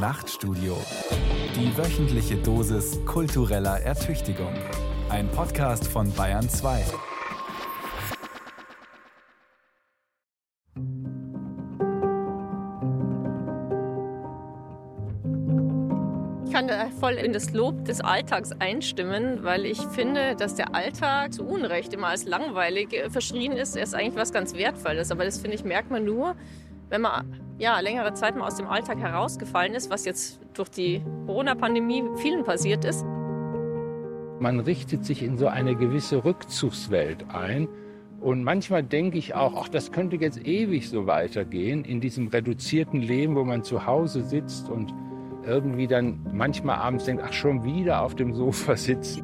[0.00, 0.78] Nachtstudio.
[1.54, 4.54] Die wöchentliche Dosis kultureller Ertüchtigung.
[5.10, 6.86] Ein Podcast von Bayern 2.
[16.46, 20.74] Ich kann da voll in das Lob des Alltags einstimmen, weil ich finde, dass der
[20.74, 23.76] Alltag zu Unrecht immer als langweilig äh, verschrien ist.
[23.76, 26.36] Er ist eigentlich was ganz Wertvolles, aber das finde ich merkt man nur,
[26.88, 31.02] wenn man ja, längere Zeit mal aus dem Alltag herausgefallen ist, was jetzt durch die
[31.26, 33.04] Corona-Pandemie vielen passiert ist.
[34.40, 37.68] Man richtet sich in so eine gewisse Rückzugswelt ein.
[38.18, 43.00] Und manchmal denke ich auch, ach, das könnte jetzt ewig so weitergehen in diesem reduzierten
[43.00, 44.94] Leben, wo man zu Hause sitzt und
[45.46, 49.22] irgendwie dann manchmal abends denkt, ach, schon wieder auf dem Sofa sitzen.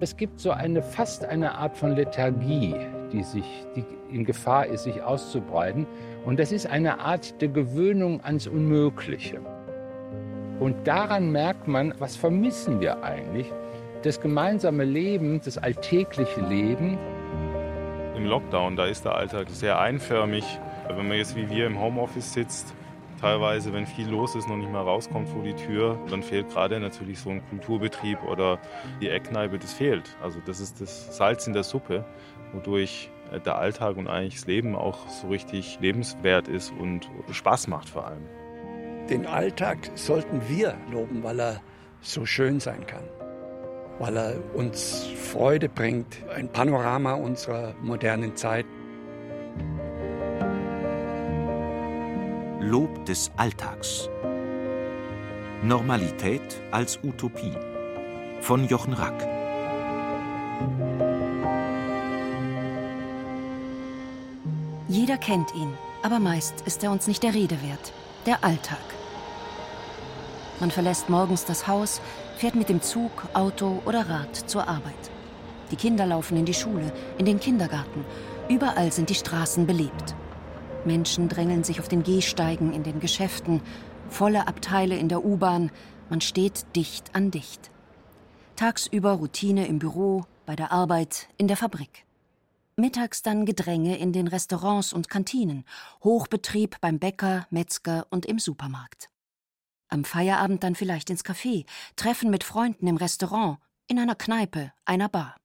[0.00, 2.74] Es gibt so eine fast eine Art von Lethargie,
[3.12, 5.86] die sich, die in Gefahr ist, sich auszubreiten.
[6.26, 9.40] Und das ist eine Art der Gewöhnung ans Unmögliche.
[10.58, 13.46] Und daran merkt man, was vermissen wir eigentlich?
[14.02, 16.98] Das gemeinsame Leben, das alltägliche Leben.
[18.16, 20.44] Im Lockdown, da ist der Alltag sehr einförmig.
[20.88, 22.74] Wenn man jetzt wie wir im Homeoffice sitzt,
[23.20, 26.80] teilweise, wenn viel los ist, noch nicht mehr rauskommt vor die Tür, dann fehlt gerade
[26.80, 28.58] natürlich so ein Kulturbetrieb oder
[29.00, 30.16] die Eckkneipe, das fehlt.
[30.20, 32.04] Also das ist das Salz in der Suppe,
[32.52, 33.10] wodurch
[33.44, 38.06] der Alltag und eigentlich das Leben auch so richtig lebenswert ist und Spaß macht vor
[38.06, 38.24] allem.
[39.10, 41.60] Den Alltag sollten wir loben, weil er
[42.00, 43.04] so schön sein kann,
[43.98, 48.66] weil er uns Freude bringt, ein Panorama unserer modernen Zeit.
[52.60, 54.08] Lob des Alltags.
[55.62, 57.54] Normalität als Utopie
[58.40, 59.45] von Jochen Rack.
[65.06, 67.92] Jeder kennt ihn, aber meist ist er uns nicht der Rede wert.
[68.26, 68.82] Der Alltag.
[70.58, 72.00] Man verlässt morgens das Haus,
[72.36, 75.12] fährt mit dem Zug, Auto oder Rad zur Arbeit.
[75.70, 78.04] Die Kinder laufen in die Schule, in den Kindergarten.
[78.48, 80.16] Überall sind die Straßen belebt.
[80.84, 83.62] Menschen drängeln sich auf den Gehsteigen in den Geschäften,
[84.08, 85.70] volle Abteile in der U-Bahn,
[86.10, 87.70] man steht dicht an dicht.
[88.56, 92.05] Tagsüber Routine im Büro, bei der Arbeit, in der Fabrik.
[92.78, 95.64] Mittags dann Gedränge in den Restaurants und Kantinen,
[96.04, 99.08] Hochbetrieb beim Bäcker, Metzger und im Supermarkt.
[99.88, 101.64] Am Feierabend dann vielleicht ins Café,
[101.96, 105.36] Treffen mit Freunden im Restaurant, in einer Kneipe, einer Bar.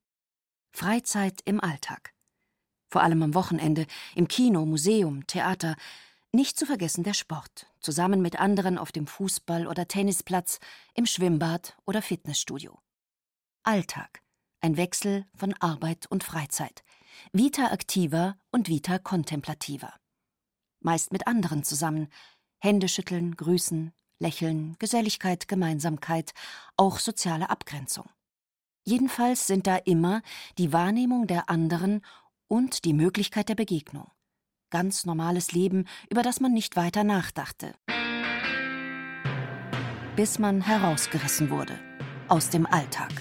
[0.74, 2.14] Freizeit im Alltag.
[2.90, 5.76] Vor allem am Wochenende, im Kino, Museum, Theater.
[6.34, 10.60] Nicht zu vergessen der Sport, zusammen mit anderen auf dem Fußball- oder Tennisplatz,
[10.96, 12.78] im Schwimmbad oder Fitnessstudio.
[13.64, 14.22] Alltag,
[14.60, 16.84] ein Wechsel von Arbeit und Freizeit.
[17.34, 19.94] Vita activa und Vita contemplativa.
[20.80, 22.08] Meist mit anderen zusammen.
[22.60, 26.34] Hände schütteln, grüßen, lächeln, Geselligkeit, Gemeinsamkeit,
[26.78, 28.10] auch soziale Abgrenzung.
[28.84, 30.22] Jedenfalls sind da immer
[30.58, 32.02] die Wahrnehmung der anderen
[32.48, 34.10] und die Möglichkeit der Begegnung.
[34.70, 37.74] Ganz normales Leben, über das man nicht weiter nachdachte.
[40.16, 41.80] Bis man herausgerissen wurde
[42.28, 43.12] aus dem Alltag.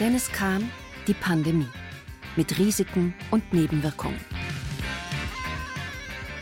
[0.00, 0.70] Denn es kam
[1.06, 1.68] die Pandemie
[2.34, 4.18] mit Risiken und Nebenwirkungen.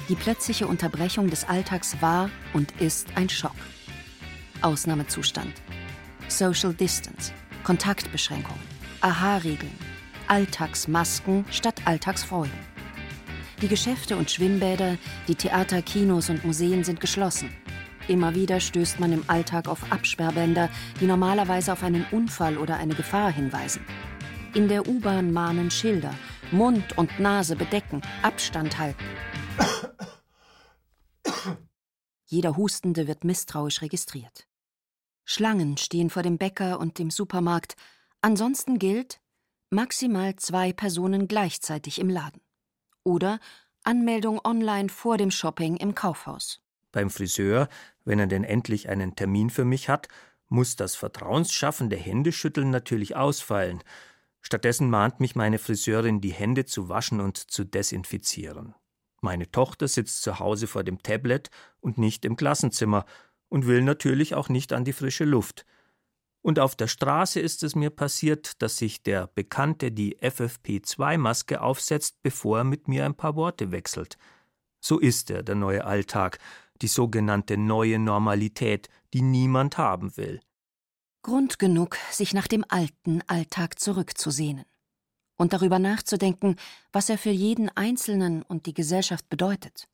[0.09, 3.57] Die plötzliche Unterbrechung des Alltags war und ist ein Schock.
[4.63, 5.53] Ausnahmezustand,
[6.29, 7.33] Social Distance,
[7.65, 8.63] Kontaktbeschränkungen,
[9.01, 9.77] Aha-Regeln,
[10.29, 12.53] Alltagsmasken statt Alltagsfreuden.
[13.61, 17.51] Die Geschäfte und Schwimmbäder, die Theater, Kinos und Museen sind geschlossen.
[18.09, 22.95] Immer wieder stößt man im Alltag auf Absperrbänder, die normalerweise auf einen Unfall oder eine
[22.95, 23.85] Gefahr hinweisen.
[24.55, 26.15] In der U-Bahn mahnen Schilder,
[26.51, 29.05] Mund und Nase bedecken, Abstand halten.
[32.25, 34.49] Jeder Hustende wird misstrauisch registriert.
[35.27, 37.77] Schlangen stehen vor dem Bäcker und dem Supermarkt.
[38.23, 39.21] Ansonsten gilt
[39.69, 42.41] maximal zwei Personen gleichzeitig im Laden.
[43.05, 43.39] Oder
[43.85, 46.61] Anmeldung online vor dem Shopping im Kaufhaus.
[46.91, 47.69] Beim Friseur,
[48.09, 50.09] wenn er denn endlich einen Termin für mich hat,
[50.49, 53.85] muss das vertrauensschaffende Händeschütteln natürlich ausfallen.
[54.41, 58.75] Stattdessen mahnt mich meine Friseurin, die Hände zu waschen und zu desinfizieren.
[59.21, 61.51] Meine Tochter sitzt zu Hause vor dem Tablet
[61.81, 63.05] und nicht im Klassenzimmer
[63.51, 65.67] und will natürlich auch nicht an die frische Luft.
[66.41, 72.23] Und auf der Straße ist es mir passiert, dass sich der Bekannte die FFP2-Maske aufsetzt,
[72.23, 74.17] bevor er mit mir ein paar Worte wechselt.
[74.81, 76.39] So ist er, der neue Alltag,
[76.83, 80.41] die sogenannte neue Normalität, die niemand haben will.
[81.23, 84.65] Grund genug, sich nach dem alten Alltag zurückzusehnen
[85.37, 86.57] und darüber nachzudenken,
[86.93, 89.89] was er für jeden Einzelnen und die Gesellschaft bedeutet.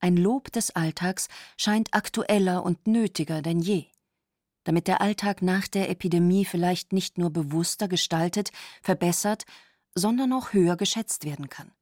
[0.00, 3.86] Ein Lob des Alltags scheint aktueller und nötiger denn je,
[4.64, 8.52] damit der Alltag nach der Epidemie vielleicht nicht nur bewusster gestaltet,
[8.82, 9.44] verbessert,
[9.94, 11.72] sondern auch höher geschätzt werden kann.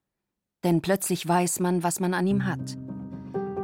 [0.65, 2.77] Denn plötzlich weiß man, was man an ihm hat.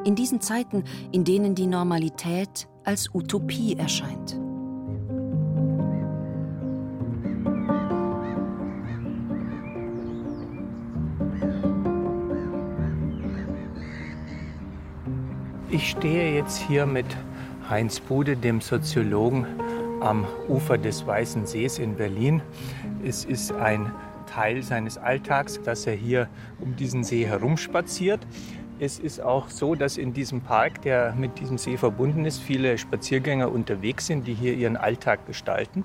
[0.05, 0.83] In diesen Zeiten,
[1.13, 4.39] in denen die Normalität als Utopie erscheint.
[15.71, 17.07] Ich stehe jetzt hier mit
[17.71, 19.47] Heinz Bude, dem Soziologen,
[20.01, 22.43] am Ufer des Weißen Sees in Berlin.
[23.05, 23.93] Es ist ein
[24.27, 26.29] Teil seines Alltags, dass er hier
[26.61, 28.27] um diesen See herumspaziert.
[28.83, 32.77] Es ist auch so, dass in diesem Park, der mit diesem See verbunden ist, viele
[32.77, 35.85] Spaziergänger unterwegs sind, die hier ihren Alltag gestalten.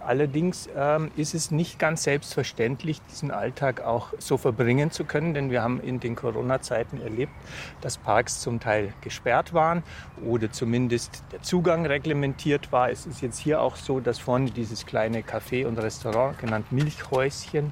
[0.00, 5.52] Allerdings ähm, ist es nicht ganz selbstverständlich, diesen Alltag auch so verbringen zu können, denn
[5.52, 7.32] wir haben in den Corona-Zeiten erlebt,
[7.80, 9.84] dass Parks zum Teil gesperrt waren
[10.26, 12.90] oder zumindest der Zugang reglementiert war.
[12.90, 17.70] Es ist jetzt hier auch so, dass vorne dieses kleine Café und Restaurant, genannt Milchhäuschen,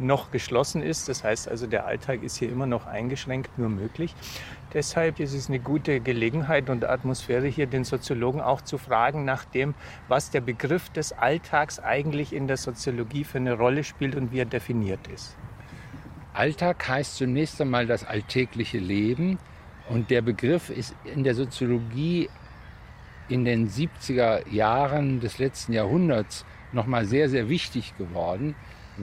[0.00, 1.08] noch geschlossen ist.
[1.08, 4.14] Das heißt also, der Alltag ist hier immer noch eingeschränkt nur möglich.
[4.72, 9.44] Deshalb ist es eine gute Gelegenheit und Atmosphäre hier, den Soziologen auch zu fragen nach
[9.44, 9.74] dem,
[10.06, 14.38] was der Begriff des Alltags eigentlich in der Soziologie für eine Rolle spielt und wie
[14.40, 15.36] er definiert ist.
[16.32, 19.38] Alltag heißt zunächst einmal das alltägliche Leben
[19.88, 22.28] und der Begriff ist in der Soziologie
[23.28, 28.54] in den 70er Jahren des letzten Jahrhunderts nochmal sehr, sehr wichtig geworden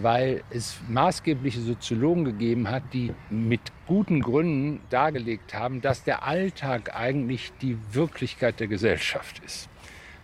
[0.03, 6.95] weil es maßgebliche Soziologen gegeben hat, die mit guten Gründen dargelegt haben, dass der Alltag
[6.95, 9.69] eigentlich die Wirklichkeit der Gesellschaft ist.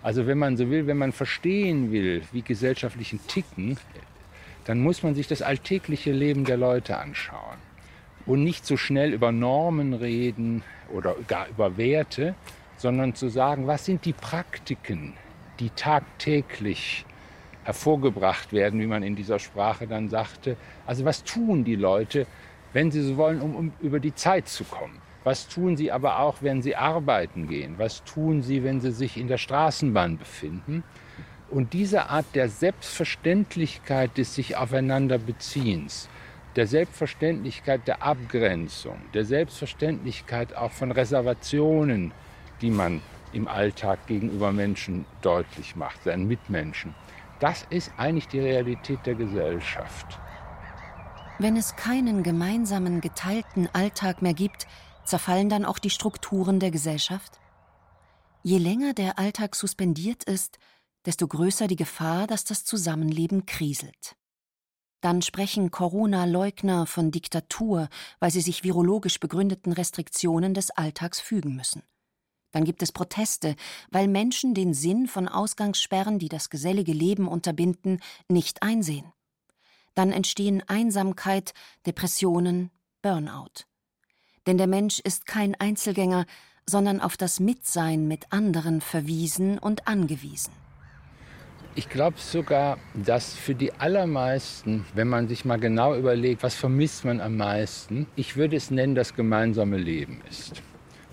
[0.01, 3.77] Also wenn man so will, wenn man verstehen will, wie gesellschaftlichen ticken,
[4.65, 7.57] dann muss man sich das alltägliche Leben der Leute anschauen
[8.25, 12.35] und nicht so schnell über Normen reden oder gar über Werte,
[12.77, 15.13] sondern zu sagen, was sind die Praktiken,
[15.59, 17.05] die tagtäglich
[17.63, 20.57] hervorgebracht werden, wie man in dieser Sprache dann sagte.
[20.85, 22.27] Also was tun die Leute,
[22.73, 25.01] wenn sie so wollen, um, um über die Zeit zu kommen?
[25.23, 27.75] Was tun sie aber auch, wenn sie arbeiten gehen?
[27.77, 30.83] Was tun sie, wenn sie sich in der Straßenbahn befinden?
[31.49, 36.09] Und diese Art der Selbstverständlichkeit des sich aufeinander Beziehens,
[36.55, 42.11] der Selbstverständlichkeit der Abgrenzung, der Selbstverständlichkeit auch von Reservationen,
[42.61, 43.01] die man
[43.33, 46.93] im Alltag gegenüber Menschen deutlich macht, seinen Mitmenschen.
[47.43, 50.17] Das ist eigentlich die Realität der Gesellschaft.
[51.39, 54.65] Wenn es keinen gemeinsamen, geteilten Alltag mehr gibt,
[55.03, 57.41] zerfallen dann auch die Strukturen der Gesellschaft?
[58.43, 60.57] Je länger der Alltag suspendiert ist,
[61.05, 64.15] desto größer die Gefahr, dass das Zusammenleben kriselt.
[65.01, 67.89] Dann sprechen Corona-Leugner von Diktatur,
[68.21, 71.83] weil sie sich virologisch begründeten Restriktionen des Alltags fügen müssen.
[72.53, 73.55] Dann gibt es Proteste,
[73.91, 79.11] weil Menschen den Sinn von Ausgangssperren, die das gesellige Leben unterbinden, nicht einsehen.
[79.95, 81.53] Dann entstehen Einsamkeit,
[81.85, 82.71] Depressionen,
[83.01, 83.65] Burnout.
[84.47, 86.25] Denn der Mensch ist kein Einzelgänger,
[86.65, 90.53] sondern auf das Mitsein mit anderen verwiesen und angewiesen.
[91.75, 97.03] Ich glaube sogar, dass für die allermeisten, wenn man sich mal genau überlegt, was vermisst
[97.03, 100.61] man am meisten, ich würde es nennen, das gemeinsame Leben ist.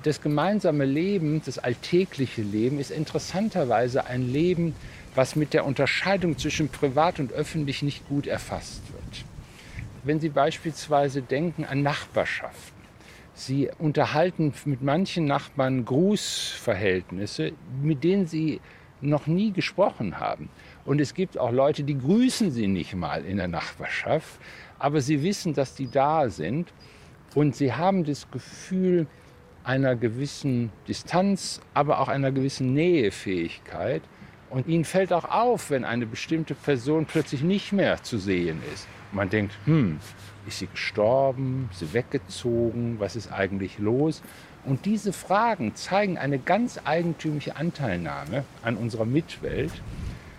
[0.03, 4.75] Das gemeinsame Leben, das alltägliche Leben ist interessanterweise ein Leben,
[5.15, 9.25] was mit der Unterscheidung zwischen privat und öffentlich nicht gut erfasst wird.
[10.03, 12.81] Wenn Sie beispielsweise denken an Nachbarschaften,
[13.35, 17.53] Sie unterhalten mit manchen Nachbarn Grußverhältnisse,
[17.83, 18.63] mit denen Sie
[19.03, 20.49] noch nie gesprochen haben.
[20.87, 24.41] Und es gibt auch Leute, die grüßen Sie nicht mal in der Nachbarschaft,
[24.79, 26.73] aber Sie wissen, dass die da sind.
[27.35, 29.07] Und Sie haben das Gefühl,
[29.65, 34.03] einer gewissen Distanz, aber auch einer gewissen Nähefähigkeit.
[34.49, 38.89] Und ihnen fällt auch auf, wenn eine bestimmte Person plötzlich nicht mehr zu sehen ist.
[39.13, 39.99] Man denkt, hm,
[40.47, 44.23] ist sie gestorben, ist sie weggezogen, was ist eigentlich los?
[44.65, 49.73] Und diese Fragen zeigen eine ganz eigentümliche Anteilnahme an unserer Mitwelt.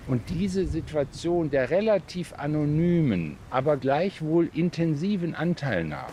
[0.07, 6.11] Und diese Situation der relativ anonymen, aber gleichwohl intensiven Anteilnahme,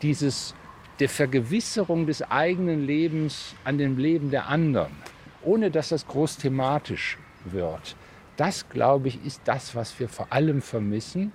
[0.00, 0.54] dieses
[1.00, 4.92] der Vergewisserung des eigenen Lebens an dem Leben der anderen,
[5.42, 7.96] ohne dass das groß thematisch wird.
[8.36, 11.32] Das, glaube ich, ist das, was wir vor allem vermissen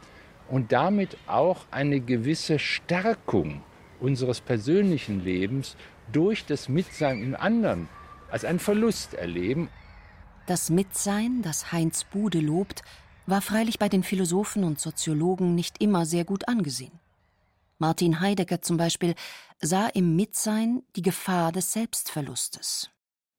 [0.50, 3.64] und damit auch eine gewisse Stärkung
[4.00, 5.76] unseres persönlichen Lebens
[6.12, 7.90] durch das Mitsein in anderen
[8.30, 9.70] als einen Verlust erleben.
[10.46, 12.84] Das Mitsein, das Heinz Bude lobt,
[13.26, 16.92] war freilich bei den Philosophen und Soziologen nicht immer sehr gut angesehen.
[17.78, 19.16] Martin Heidegger zum Beispiel
[19.62, 22.90] sah im Mitsein die Gefahr des Selbstverlustes.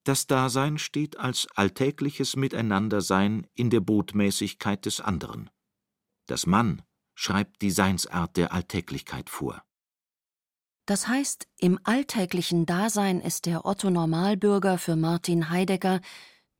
[0.04, 5.50] Das Dasein steht als alltägliches Miteinandersein in der Botmäßigkeit des anderen.
[6.26, 6.82] Das Mann
[7.14, 9.62] schreibt die Seinsart der Alltäglichkeit vor.
[10.86, 16.00] Das heißt, im alltäglichen Dasein ist der Otto Normalbürger für Martin Heidegger,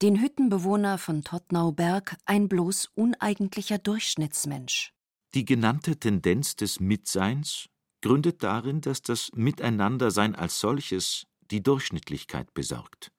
[0.02, 4.92] den Hüttenbewohner von Tottnauberg, ein bloß uneigentlicher Durchschnittsmensch.
[5.34, 7.68] Die genannte Tendenz des Mitseins
[8.06, 13.10] gründet darin, dass das Miteinandersein als solches die Durchschnittlichkeit besorgt.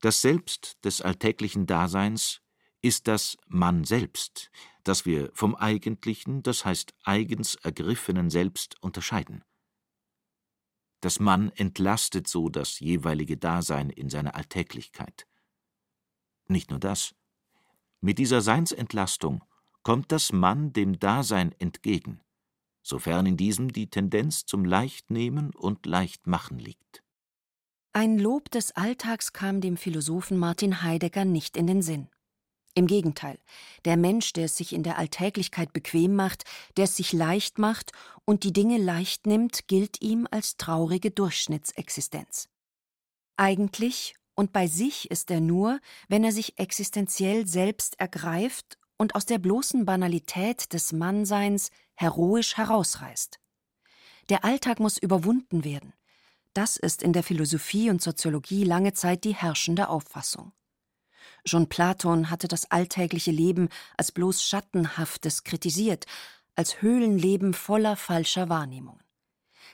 [0.00, 2.42] Das Selbst des alltäglichen Daseins
[2.80, 4.52] ist das Mann selbst,
[4.84, 9.42] das wir vom eigentlichen, das heißt eigens ergriffenen Selbst unterscheiden.
[11.00, 15.26] Das Mann entlastet so das jeweilige Dasein in seiner Alltäglichkeit.
[16.46, 17.16] Nicht nur das.
[18.00, 19.42] Mit dieser Seinsentlastung
[19.82, 22.22] kommt das Mann dem Dasein entgegen,
[22.82, 27.02] sofern in diesem die Tendenz zum Leichtnehmen und Leichtmachen liegt.
[27.92, 32.08] Ein Lob des Alltags kam dem Philosophen Martin Heidegger nicht in den Sinn.
[32.74, 33.38] Im Gegenteil,
[33.84, 36.44] der Mensch, der es sich in der Alltäglichkeit bequem macht,
[36.76, 37.90] der es sich leicht macht
[38.24, 42.48] und die Dinge leicht nimmt, gilt ihm als traurige Durchschnittsexistenz.
[43.36, 49.24] Eigentlich und bei sich ist er nur, wenn er sich existenziell selbst ergreift und aus
[49.24, 53.40] der bloßen Banalität des Mannseins heroisch herausreißt.
[54.28, 55.94] Der Alltag muss überwunden werden.
[56.52, 60.52] Das ist in der Philosophie und Soziologie lange Zeit die herrschende Auffassung.
[61.46, 66.04] Schon Platon hatte das alltägliche Leben als bloß Schattenhaftes kritisiert,
[66.54, 69.02] als Höhlenleben voller falscher Wahrnehmungen.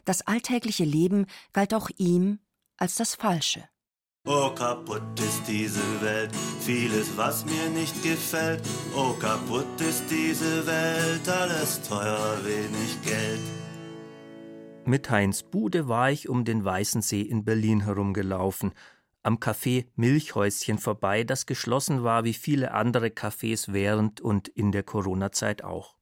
[0.05, 2.39] Das alltägliche Leben galt auch ihm
[2.77, 3.69] als das Falsche.
[4.29, 8.61] Oh, kaputt ist diese Welt, vieles, was mir nicht gefällt.
[8.93, 13.41] Oh, kaputt ist diese Welt, alles teuer, wenig Geld.
[14.85, 18.73] Mit Heinz Bude war ich um den Weißen See in Berlin herumgelaufen,
[19.23, 24.83] am Café Milchhäuschen vorbei, das geschlossen war wie viele andere Cafés während und in der
[24.83, 25.95] Corona-Zeit auch.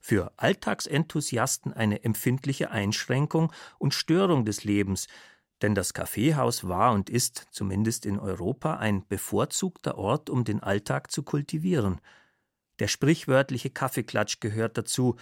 [0.00, 5.06] Für Alltagsenthusiasten eine empfindliche Einschränkung und Störung des Lebens,
[5.62, 11.10] denn das Kaffeehaus war und ist, zumindest in Europa, ein bevorzugter Ort, um den Alltag
[11.10, 12.00] zu kultivieren.
[12.78, 15.16] Der sprichwörtliche Kaffeeklatsch gehört dazu,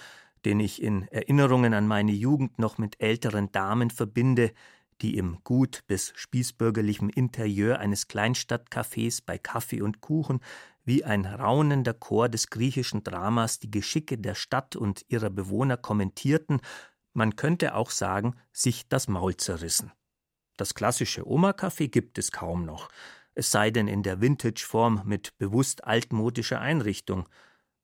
[0.45, 4.52] den ich in Erinnerungen an meine Jugend noch mit älteren Damen verbinde,
[5.02, 10.40] die im gut bis spießbürgerlichem Interieur eines Kleinstadtcafés bei Kaffee und Kuchen
[10.85, 16.61] wie ein raunender Chor des griechischen Dramas die Geschicke der Stadt und ihrer Bewohner kommentierten,
[17.12, 19.93] man könnte auch sagen, sich das Maul zerrissen.
[20.57, 22.89] Das klassische Oma-Café gibt es kaum noch,
[23.35, 27.29] es sei denn in der Vintage-Form mit bewusst altmodischer Einrichtung.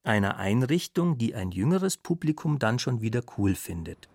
[0.02, 4.08] Einer Einrichtung, die ein jüngeres Publikum dann schon wieder cool findet.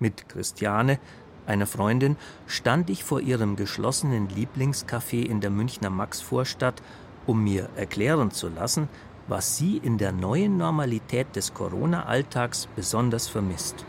[0.00, 0.98] Mit Christiane,
[1.46, 2.16] einer Freundin,
[2.48, 6.82] stand ich vor ihrem geschlossenen Lieblingscafé in der Münchner Maxvorstadt,
[7.24, 8.88] um mir erklären zu lassen,
[9.28, 13.84] was sie in der neuen Normalität des Corona-Alltags besonders vermisst.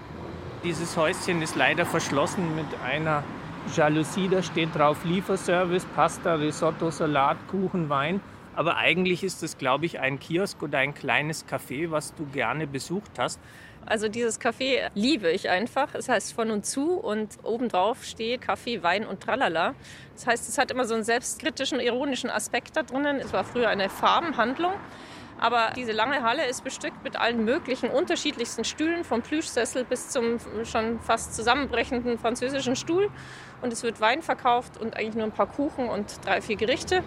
[0.64, 3.24] Dieses Häuschen ist leider verschlossen mit einer
[3.76, 8.22] Jalousie, da steht drauf Lieferservice, Pasta, Risotto, Salat, Kuchen, Wein.
[8.56, 12.66] Aber eigentlich ist es, glaube ich, ein Kiosk oder ein kleines Café, was du gerne
[12.66, 13.40] besucht hast.
[13.86, 15.94] Also dieses Café liebe ich einfach.
[15.94, 19.76] Es heißt von und zu und obendrauf steht Kaffee, Wein und Tralala.
[20.14, 23.18] Das heißt, es hat immer so einen selbstkritischen, ironischen Aspekt da drinnen.
[23.18, 24.74] Es war früher eine Farbenhandlung.
[25.40, 30.38] Aber diese lange Halle ist bestückt mit allen möglichen unterschiedlichsten Stühlen, vom Plüschsessel bis zum
[30.64, 33.10] schon fast zusammenbrechenden französischen Stuhl.
[33.62, 37.04] Und es wird Wein verkauft und eigentlich nur ein paar Kuchen und drei, vier Gerichte.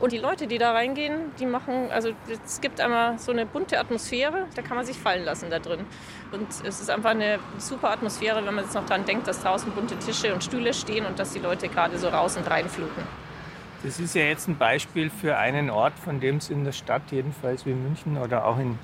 [0.00, 2.10] Und die Leute, die da reingehen, die machen, also
[2.44, 5.86] es gibt einmal so eine bunte Atmosphäre, da kann man sich fallen lassen da drin.
[6.32, 9.70] Und es ist einfach eine super Atmosphäre, wenn man jetzt noch daran denkt, dass draußen
[9.70, 13.23] bunte Tische und Stühle stehen und dass die Leute gerade so raus und reinfluten.
[13.84, 17.02] Das ist ja jetzt ein Beispiel für einen Ort, von dem es in der Stadt
[17.10, 18.78] jedenfalls wie München oder auch in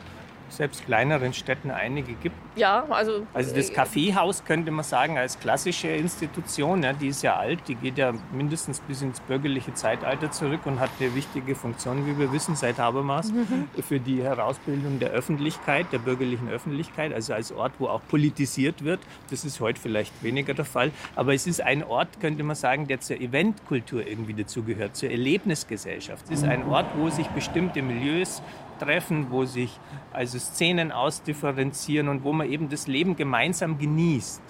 [0.50, 2.37] selbst kleineren Städten einige gibt.
[2.57, 3.26] Ja, also.
[3.33, 7.75] Also das Kaffeehaus könnte man sagen, als klassische Institution, ja, die ist ja alt, die
[7.75, 12.33] geht ja mindestens bis ins bürgerliche Zeitalter zurück und hat eine wichtige Funktion, wie wir
[12.33, 13.69] wissen, seit Habermas, mhm.
[13.83, 19.00] für die Herausbildung der Öffentlichkeit, der bürgerlichen Öffentlichkeit, also als Ort, wo auch politisiert wird.
[19.30, 22.87] Das ist heute vielleicht weniger der Fall, aber es ist ein Ort, könnte man sagen,
[22.88, 26.25] der zur Eventkultur irgendwie dazugehört, zur Erlebnisgesellschaft.
[26.30, 28.42] Es ist ein Ort, wo sich bestimmte Milieus
[28.80, 29.78] treffen, wo sich
[30.12, 34.42] also Szenen ausdifferenzieren und wo man eben das Leben gemeinsam genießt.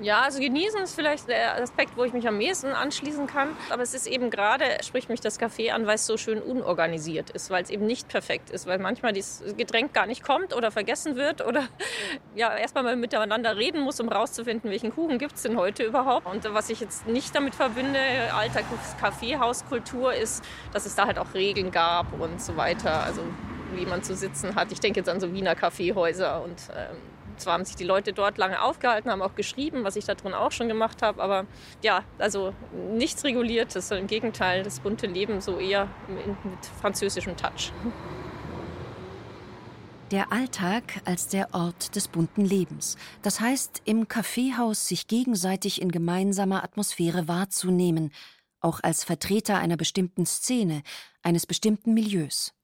[0.00, 3.48] Ja, also genießen ist vielleicht der Aspekt, wo ich mich am meisten anschließen kann.
[3.70, 7.30] Aber es ist eben gerade, spricht mich das Café an, weil es so schön unorganisiert
[7.30, 10.70] ist, weil es eben nicht perfekt ist, weil manchmal das Getränk gar nicht kommt oder
[10.70, 11.66] vergessen wird oder
[12.36, 16.26] ja, erstmal mal miteinander reden muss, um rauszufinden, welchen Kuchen gibt es denn heute überhaupt.
[16.26, 17.98] Und was ich jetzt nicht damit verbinde,
[18.32, 18.60] alter
[19.00, 23.02] Kaffeehauskultur, ist, dass es da halt auch Regeln gab und so weiter.
[23.02, 23.22] Also
[23.74, 24.72] wie man zu sitzen hat.
[24.72, 26.96] Ich denke jetzt an so Wiener Kaffeehäuser und ähm,
[27.38, 30.34] zwar haben sich die Leute dort lange aufgehalten, haben auch geschrieben, was ich da drin
[30.34, 31.46] auch schon gemacht habe, aber
[31.82, 32.54] ja, also
[32.92, 37.72] nichts Reguliertes, sondern im Gegenteil, das bunte Leben so eher mit französischem Touch.
[40.10, 42.96] Der Alltag als der Ort des bunten Lebens.
[43.20, 48.10] Das heißt, im Kaffeehaus sich gegenseitig in gemeinsamer Atmosphäre wahrzunehmen,
[48.60, 50.82] auch als Vertreter einer bestimmten Szene,
[51.22, 52.54] eines bestimmten Milieus.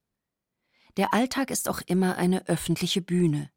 [0.96, 3.50] Der Alltag ist auch immer eine öffentliche Bühne,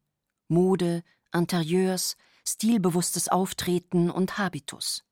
[0.48, 1.02] Mode,
[1.32, 5.04] Interieurs, stilbewusstes Auftreten und Habitus.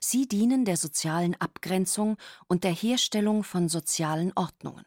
[0.00, 4.84] Sie dienen der sozialen Abgrenzung und der Herstellung von sozialen Ordnungen.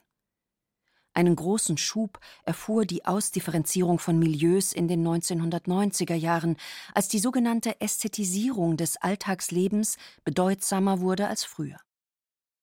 [1.14, 6.58] Einen großen Schub erfuhr die Ausdifferenzierung von Milieus in den 1990er Jahren,
[6.94, 11.78] als die sogenannte Ästhetisierung des Alltagslebens bedeutsamer wurde als früher.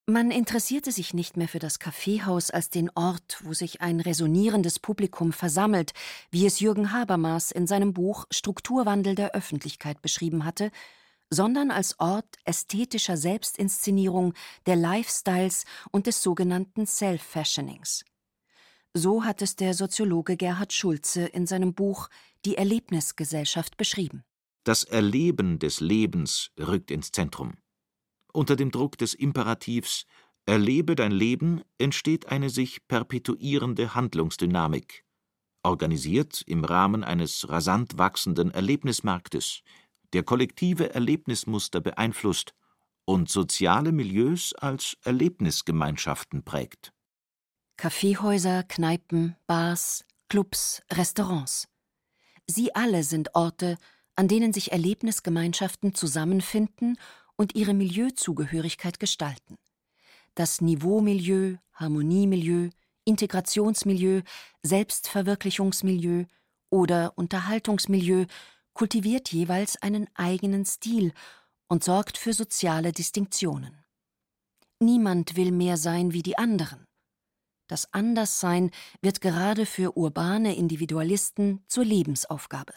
[0.06, 4.78] Man interessierte sich nicht mehr für das Kaffeehaus als den Ort, wo sich ein resonierendes
[4.78, 5.94] Publikum versammelt,
[6.30, 10.70] wie es Jürgen Habermas in seinem Buch Strukturwandel der Öffentlichkeit beschrieben hatte,
[11.30, 14.34] sondern als Ort ästhetischer Selbstinszenierung
[14.66, 18.04] der Lifestyles und des sogenannten Self-Fashionings.
[18.92, 22.10] So hat es der Soziologe Gerhard Schulze in seinem Buch
[22.44, 24.22] Die Erlebnisgesellschaft beschrieben.
[24.64, 27.54] Das Erleben des Lebens rückt ins Zentrum.
[28.34, 30.06] Unter dem Druck des Imperativs
[30.44, 35.04] Erlebe dein Leben entsteht eine sich perpetuierende Handlungsdynamik,
[35.62, 39.62] organisiert im Rahmen eines rasant wachsenden Erlebnismarktes,
[40.12, 42.54] der kollektive Erlebnismuster beeinflusst
[43.04, 46.92] und soziale Milieus als Erlebnisgemeinschaften prägt.
[47.76, 51.68] Kaffeehäuser, Kneipen, Bars, Clubs, Restaurants.
[52.46, 53.78] Sie alle sind Orte,
[54.16, 56.98] an denen sich Erlebnisgemeinschaften zusammenfinden
[57.36, 59.56] und ihre Milieuzugehörigkeit gestalten.
[60.34, 62.70] Das Niveaumilieu, Harmoniemilieu,
[63.04, 64.22] Integrationsmilieu,
[64.62, 66.24] Selbstverwirklichungsmilieu
[66.70, 68.26] oder Unterhaltungsmilieu
[68.72, 71.12] kultiviert jeweils einen eigenen Stil
[71.68, 73.84] und sorgt für soziale Distinktionen.
[74.80, 76.84] Niemand will mehr sein wie die anderen.
[77.68, 78.70] Das Anderssein
[79.00, 82.74] wird gerade für urbane Individualisten zur Lebensaufgabe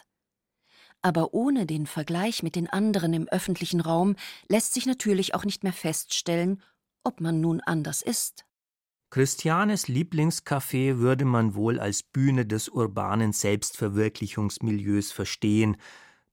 [1.02, 4.16] aber ohne den Vergleich mit den anderen im öffentlichen Raum
[4.48, 6.62] lässt sich natürlich auch nicht mehr feststellen,
[7.04, 8.44] ob man nun anders ist.
[9.10, 15.78] Christianes Lieblingscafé würde man wohl als Bühne des urbanen Selbstverwirklichungsmilieus verstehen,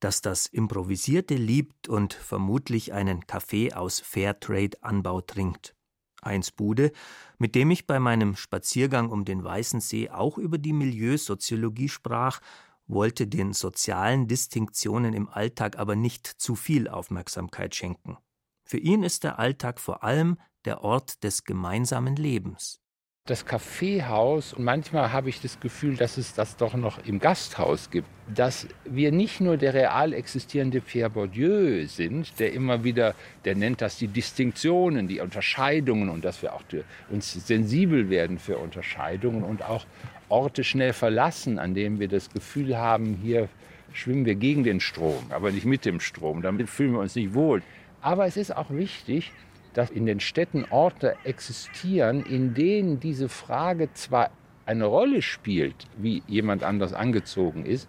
[0.01, 5.73] das das Improvisierte liebt und vermutlich einen Kaffee aus Fairtrade-Anbau trinkt.
[6.21, 6.91] Eins Bude,
[7.37, 12.41] mit dem ich bei meinem Spaziergang um den Weißen See auch über die Milieusoziologie sprach
[12.87, 18.17] wollte den sozialen Distinktionen im Alltag aber nicht zu viel Aufmerksamkeit schenken.
[18.63, 22.81] Für ihn ist der Alltag vor allem der Ort des gemeinsamen Lebens.
[23.27, 27.89] Das Kaffeehaus, und manchmal habe ich das Gefühl, dass es das doch noch im Gasthaus
[27.89, 33.55] gibt, dass wir nicht nur der real existierende Pierre Bourdieu sind, der immer wieder, der
[33.55, 36.61] nennt das die Distinktionen, die Unterscheidungen und dass wir auch
[37.09, 39.87] uns sensibel werden für Unterscheidungen und auch
[40.29, 43.49] Orte schnell verlassen, an denen wir das Gefühl haben, hier
[43.93, 46.41] schwimmen wir gegen den Strom, aber nicht mit dem Strom.
[46.41, 47.61] Damit fühlen wir uns nicht wohl.
[48.01, 49.31] Aber es ist auch wichtig,
[49.73, 54.31] dass in den Städten Orte existieren, in denen diese Frage zwar
[54.65, 57.87] eine Rolle spielt, wie jemand anders angezogen ist,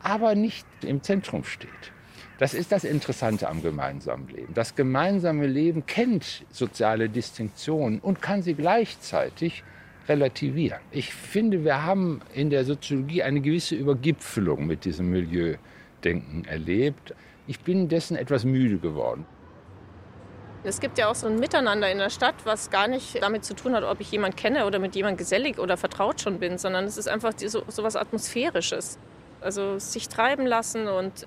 [0.00, 1.70] aber nicht im Zentrum steht.
[2.38, 4.54] Das ist das Interessante am gemeinsamen Leben.
[4.54, 9.64] Das gemeinsame Leben kennt soziale Distinktionen und kann sie gleichzeitig
[10.08, 10.80] relativieren.
[10.90, 17.14] Ich finde, wir haben in der Soziologie eine gewisse Übergipfelung mit diesem Milieudenken erlebt.
[17.46, 19.26] Ich bin dessen etwas müde geworden.
[20.64, 23.54] Es gibt ja auch so ein Miteinander in der Stadt, was gar nicht damit zu
[23.54, 26.84] tun hat, ob ich jemanden kenne oder mit jemandem gesellig oder vertraut schon bin, sondern
[26.84, 28.98] es ist einfach so, so was Atmosphärisches.
[29.40, 31.26] Also sich treiben lassen und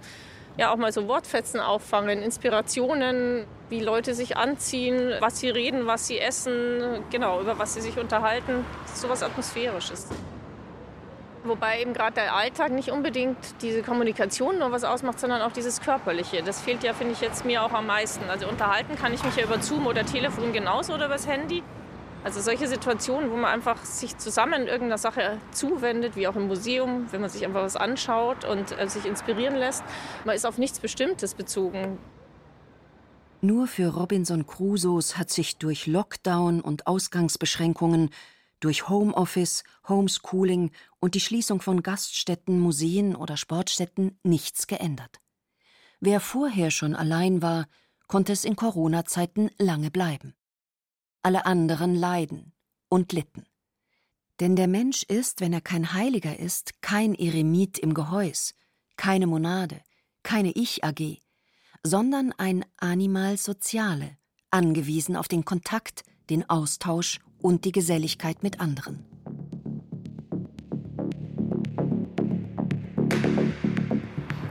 [0.57, 6.07] ja auch mal so Wortfetzen auffangen, Inspirationen, wie Leute sich anziehen, was sie reden, was
[6.07, 8.65] sie essen, genau, über was sie sich unterhalten.
[8.85, 10.09] Das so was Atmosphärisches.
[11.43, 15.81] Wobei eben gerade der Alltag nicht unbedingt diese Kommunikation nur was ausmacht, sondern auch dieses
[15.81, 16.43] Körperliche.
[16.43, 18.29] Das fehlt ja, finde ich, jetzt mir auch am meisten.
[18.29, 21.63] Also unterhalten kann ich mich ja über Zoom oder Telefon genauso oder übers Handy.
[22.23, 27.11] Also solche Situationen, wo man einfach sich zusammen irgendeiner Sache zuwendet, wie auch im Museum,
[27.11, 29.83] wenn man sich einfach was anschaut und äh, sich inspirieren lässt.
[30.23, 31.97] Man ist auf nichts Bestimmtes bezogen.
[33.41, 38.11] Nur für Robinson Crusoes hat sich durch Lockdown und Ausgangsbeschränkungen,
[38.59, 45.19] durch Homeoffice, Homeschooling und die Schließung von Gaststätten, Museen oder Sportstätten nichts geändert.
[45.99, 47.65] Wer vorher schon allein war,
[48.07, 50.35] konnte es in Corona-Zeiten lange bleiben.
[51.23, 52.53] Alle anderen leiden
[52.89, 53.45] und litten.
[54.39, 58.55] Denn der Mensch ist, wenn er kein Heiliger ist, kein Eremit im Gehäus,
[58.97, 59.81] keine Monade,
[60.23, 61.19] keine Ich-AG,
[61.83, 64.17] sondern ein Animal Soziale,
[64.49, 69.05] angewiesen auf den Kontakt, den Austausch und die Geselligkeit mit anderen.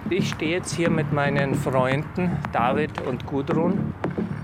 [0.08, 3.94] Ich stehe jetzt hier mit meinen Freunden David und Gudrun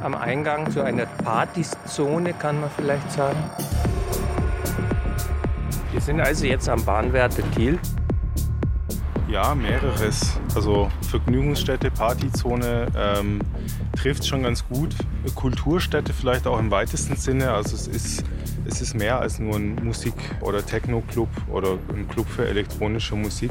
[0.07, 3.39] am Eingang zu einer Partyzone, kann man vielleicht sagen.
[5.91, 7.77] Wir sind also jetzt am Bahnwärter Thiel.
[9.29, 10.39] Ja, mehreres.
[10.55, 13.41] Also Vergnügungsstätte, Partyzone ähm,
[13.97, 14.95] trifft schon ganz gut.
[15.35, 17.51] Kulturstätte vielleicht auch im weitesten Sinne.
[17.51, 18.25] Also es ist,
[18.65, 23.51] es ist mehr als nur ein Musik- oder Techno-Club oder ein Club für elektronische Musik.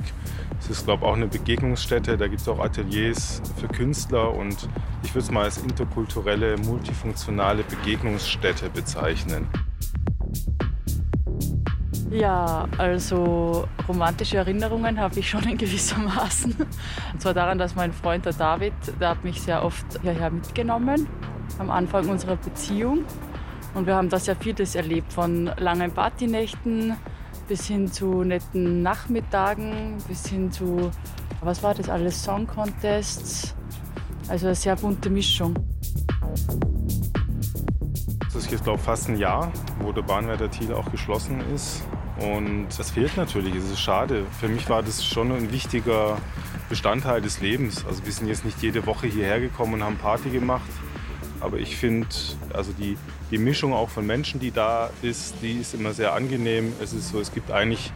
[0.62, 2.18] Es ist, glaube ich, auch eine Begegnungsstätte.
[2.18, 4.70] Da gibt es auch Ateliers für Künstler und
[5.06, 9.48] ich würde es mal als interkulturelle, multifunktionale Begegnungsstätte bezeichnen.
[12.10, 16.56] Ja, also romantische Erinnerungen habe ich schon in gewissermaßen.
[17.13, 21.08] Und zwar daran, dass mein Freund der David, der hat mich sehr oft hierher mitgenommen
[21.60, 23.06] am Anfang unserer Beziehung.
[23.76, 26.96] Und wir haben da sehr vieles erlebt, von langen Partynächten
[27.48, 30.89] bis hin zu netten Nachmittagen, bis hin zu,
[31.41, 33.55] was war das alles, Song Contests.
[34.28, 35.54] Also eine sehr bunte Mischung.
[38.34, 41.84] Das ist jetzt, glaube ich, fast ein Jahr, wo der Bahnwärter Thiel auch geschlossen ist.
[42.20, 44.26] Und das fehlt natürlich, es ist schade.
[44.40, 46.18] Für mich war das schon ein wichtiger
[46.70, 47.86] Bestandteil des Lebens.
[47.86, 50.70] Also wir sind jetzt nicht jede Woche hierher gekommen und haben Party gemacht.
[51.40, 52.08] Aber ich finde,
[52.54, 52.98] also die,
[53.30, 56.74] die Mischung auch von Menschen, die da ist, die ist immer sehr angenehm.
[56.82, 57.92] Es ist so, es gibt eigentlich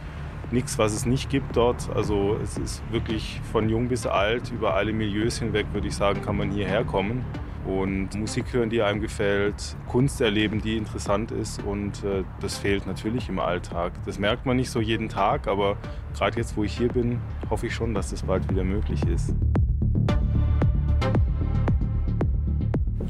[0.52, 1.88] nichts, was es nicht gibt dort.
[1.94, 6.22] Also es ist wirklich von jung bis alt, über alle Milieus hinweg, würde ich sagen,
[6.22, 7.24] kann man hierher kommen
[7.66, 12.86] und Musik hören, die einem gefällt, Kunst erleben, die interessant ist und äh, das fehlt
[12.86, 13.92] natürlich im Alltag.
[14.06, 15.76] Das merkt man nicht so jeden Tag, aber
[16.16, 19.34] gerade jetzt, wo ich hier bin, hoffe ich schon, dass das bald wieder möglich ist.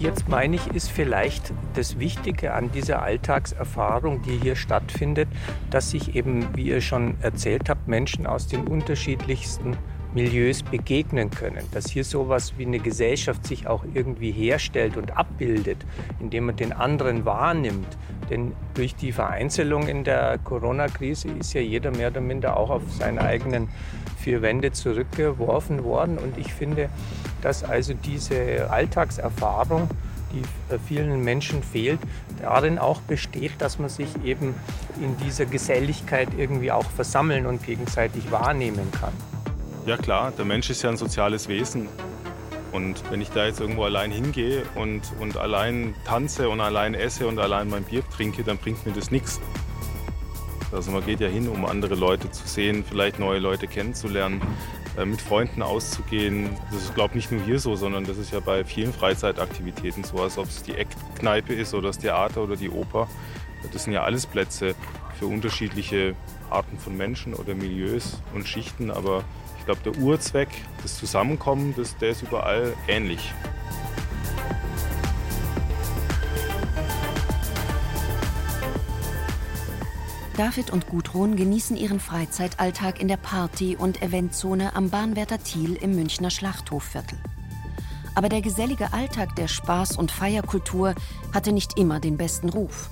[0.00, 5.28] Jetzt meine ich, ist vielleicht das Wichtige an dieser Alltagserfahrung, die hier stattfindet,
[5.68, 9.76] dass sich eben, wie ihr schon erzählt habt, Menschen aus den unterschiedlichsten
[10.14, 15.84] Milieus begegnen können, dass hier sowas wie eine Gesellschaft sich auch irgendwie herstellt und abbildet,
[16.18, 17.98] indem man den anderen wahrnimmt.
[18.30, 22.82] Denn durch die Vereinzelung in der Corona-Krise ist ja jeder mehr oder minder auch auf
[22.98, 23.68] seine eigenen
[24.18, 26.16] vier Wände zurückgeworfen worden.
[26.16, 26.88] Und ich finde,
[27.42, 29.90] dass also diese Alltagserfahrung,
[30.32, 30.42] die
[30.86, 31.98] vielen Menschen fehlt,
[32.40, 34.54] darin auch besteht, dass man sich eben
[35.00, 39.12] in dieser Geselligkeit irgendwie auch versammeln und gegenseitig wahrnehmen kann.
[39.86, 41.88] Ja klar, der Mensch ist ja ein soziales Wesen.
[42.72, 47.26] Und wenn ich da jetzt irgendwo allein hingehe und, und allein tanze und allein esse
[47.26, 49.40] und allein mein Bier trinke, dann bringt mir das nichts.
[50.72, 54.40] Also man geht ja hin, um andere Leute zu sehen, vielleicht neue Leute kennenzulernen,
[54.96, 56.50] äh, mit Freunden auszugehen.
[56.70, 60.04] Das ist, glaube ich, nicht nur hier so, sondern das ist ja bei vielen Freizeitaktivitäten
[60.04, 63.08] so, als ob es die Eckkneipe ist oder das Theater oder die Oper.
[63.72, 64.74] Das sind ja alles Plätze
[65.18, 66.14] für unterschiedliche
[66.50, 69.24] Arten von Menschen oder Milieus und Schichten, aber
[69.60, 70.48] ich glaube, der Urzweck,
[70.82, 73.32] das Zusammenkommen, das, der ist überall ähnlich.
[80.36, 85.94] David und Gudrun genießen ihren Freizeitalltag in der Party- und Eventzone am Bahnwärter Thiel im
[85.94, 87.18] Münchner Schlachthofviertel.
[88.14, 90.94] Aber der gesellige Alltag der Spaß- und Feierkultur
[91.34, 92.88] hatte nicht immer den besten Ruf.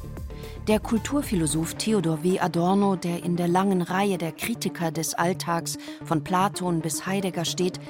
[0.68, 2.40] Der Kulturphilosoph Theodor W.
[2.40, 7.81] Adorno, der in der langen Reihe der Kritiker des Alltags von Platon bis Heidegger steht,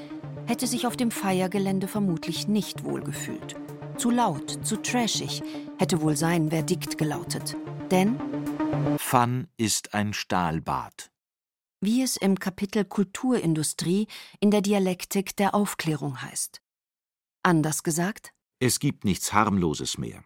[0.47, 3.57] hätte sich auf dem Feiergelände vermutlich nicht wohlgefühlt.
[3.97, 5.43] Zu laut, zu trashig,
[5.77, 7.57] hätte wohl sein Verdikt gelautet.
[7.91, 8.17] Denn
[8.99, 11.11] Fun ist ein Stahlbad.
[11.81, 14.07] Wie es im Kapitel Kulturindustrie
[14.39, 16.63] in der Dialektik der Aufklärung heißt.
[17.43, 18.33] Anders gesagt?
[18.61, 20.23] Es gibt nichts Harmloses mehr.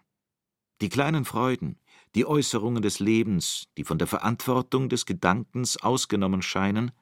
[0.83, 1.79] Die kleinen Freuden,
[2.15, 6.93] die Äußerungen des Lebens, die von der Verantwortung des Gedankens ausgenommen scheinen,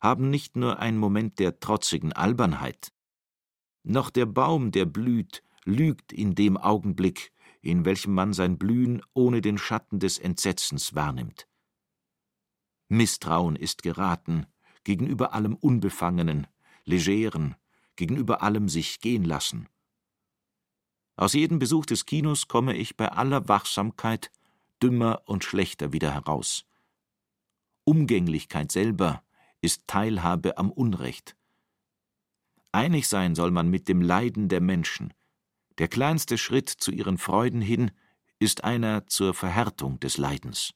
[0.00, 2.92] haben nicht nur einen Moment der trotzigen Albernheit.
[3.82, 9.40] Noch der Baum, der blüht, lügt in dem Augenblick, in welchem man sein Blühen ohne
[9.40, 11.46] den Schatten des Entsetzens wahrnimmt.
[12.88, 14.46] Misstrauen ist geraten
[14.84, 16.46] gegenüber allem Unbefangenen,
[16.84, 17.54] Legeren,
[17.96, 19.68] gegenüber allem sich gehen lassen.
[21.16, 24.30] Aus jedem Besuch des Kinos komme ich bei aller Wachsamkeit
[24.82, 26.64] dümmer und schlechter wieder heraus.
[27.84, 29.22] Umgänglichkeit selber
[29.60, 31.36] ist Teilhabe am Unrecht.
[32.72, 35.12] Einig sein soll man mit dem Leiden der Menschen.
[35.78, 37.90] Der kleinste Schritt zu ihren Freuden hin
[38.38, 40.72] ist einer zur Verhärtung des Leidens.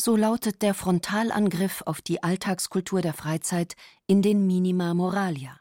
[0.00, 3.74] So lautet der Frontalangriff auf die Alltagskultur der Freizeit
[4.06, 5.60] in den Minima Moralia.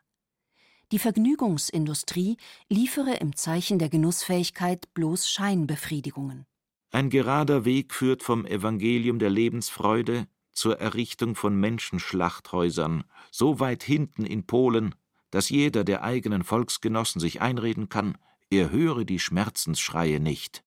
[0.91, 2.37] Die Vergnügungsindustrie
[2.69, 6.45] liefere im Zeichen der Genussfähigkeit bloß Scheinbefriedigungen.
[6.91, 14.25] Ein gerader Weg führt vom Evangelium der Lebensfreude zur Errichtung von Menschenschlachthäusern, so weit hinten
[14.25, 14.95] in Polen,
[15.29, 18.17] dass jeder der eigenen Volksgenossen sich einreden kann,
[18.49, 20.63] er höre die Schmerzensschreie nicht.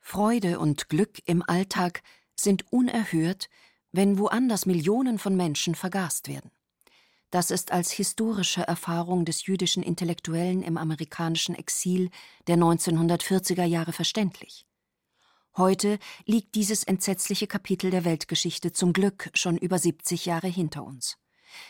[0.00, 2.02] Freude und Glück im Alltag
[2.34, 3.48] sind unerhört,
[3.92, 6.50] wenn woanders Millionen von Menschen vergast werden.
[7.30, 12.08] Das ist als historische Erfahrung des jüdischen Intellektuellen im amerikanischen Exil
[12.46, 14.67] der 1940er Jahre verständlich.
[15.58, 21.18] Heute liegt dieses entsetzliche Kapitel der Weltgeschichte zum Glück schon über 70 Jahre hinter uns.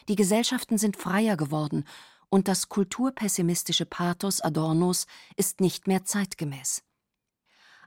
[0.08, 1.86] Die Gesellschaften sind freier geworden
[2.28, 6.82] und das kulturpessimistische Pathos Adornos ist nicht mehr zeitgemäß.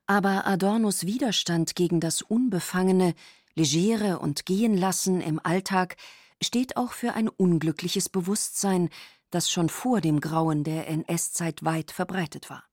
[0.08, 3.14] Aber Adornos Widerstand gegen das unbefangene,
[3.54, 5.98] legere und Gehenlassen im Alltag
[6.42, 8.90] steht auch für ein unglückliches Bewusstsein,
[9.30, 12.71] das schon vor dem Grauen der NS-Zeit weit verbreitet war.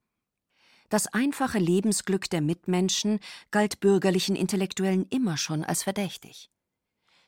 [0.89, 3.21] Das einfache Lebensglück der Mitmenschen
[3.51, 6.51] galt bürgerlichen Intellektuellen immer schon als verdächtig.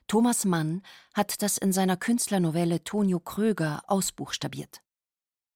[0.07, 0.83] Thomas Mann
[1.15, 4.83] hat das in seiner Künstlernovelle Tonio Kröger ausbuchstabiert.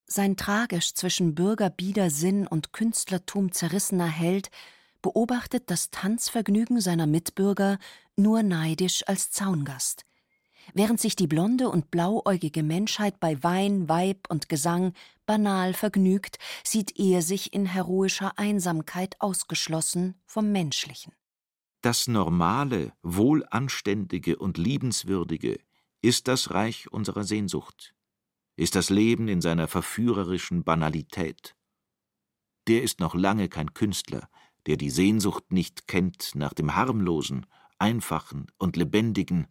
[0.07, 4.51] Sein tragisch zwischen Bürgerbiedersinn und Künstlertum zerrissener Held
[5.03, 7.79] beobachtet das Tanzvergnügen seiner Mitbürger
[8.17, 10.05] nur neidisch als Zaungast–
[10.73, 14.93] während sich die blonde und blauäugige Menschheit bei Wein, Weib und Gesang
[15.27, 21.13] banal vergnügt, sieht er sich in heroischer Einsamkeit ausgeschlossen vom Menschlichen.
[21.83, 25.61] Das Normale, Wohlanständige und Liebenswürdige
[26.01, 27.95] ist das Reich unserer Sehnsucht,
[28.57, 31.57] ist das Leben in seiner verführerischen Banalität.
[32.69, 34.29] Der ist noch lange kein Künstler,
[34.67, 37.47] der die Sehnsucht nicht kennt nach dem Harmlosen,
[37.79, 39.49] Einfachen und Lebendigen,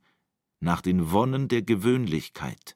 [0.63, 2.75] nach den Wonnen der Gewöhnlichkeit.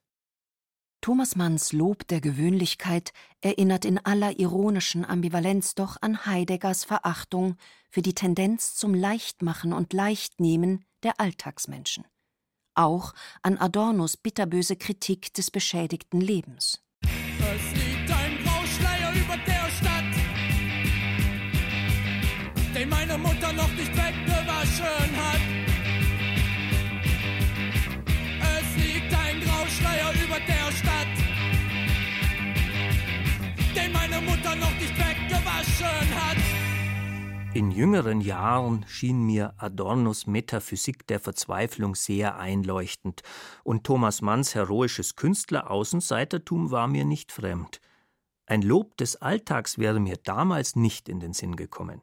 [1.01, 7.55] Thomas Manns Lob der Gewöhnlichkeit erinnert in aller ironischen Ambivalenz doch an Heideggers Verachtung
[7.89, 12.03] für die Tendenz zum Leichtmachen und Leichtnehmen der Alltagsmenschen.
[12.73, 16.83] Auch an Adornos bitterböse Kritik des beschädigten Lebens.
[17.01, 20.03] Es liegt ein Grauschleier über der Stadt,
[22.75, 25.56] den meine Mutter noch nicht weggewaschen hat.
[33.77, 36.37] Den meine Mutter noch nicht weggewaschen hat.
[37.53, 43.21] In jüngeren Jahren schien mir Adornos Metaphysik der Verzweiflung sehr einleuchtend,
[43.63, 47.79] und Thomas Manns heroisches Künstleraußenseitertum war mir nicht fremd.
[48.47, 52.01] Ein Lob des Alltags wäre mir damals nicht in den Sinn gekommen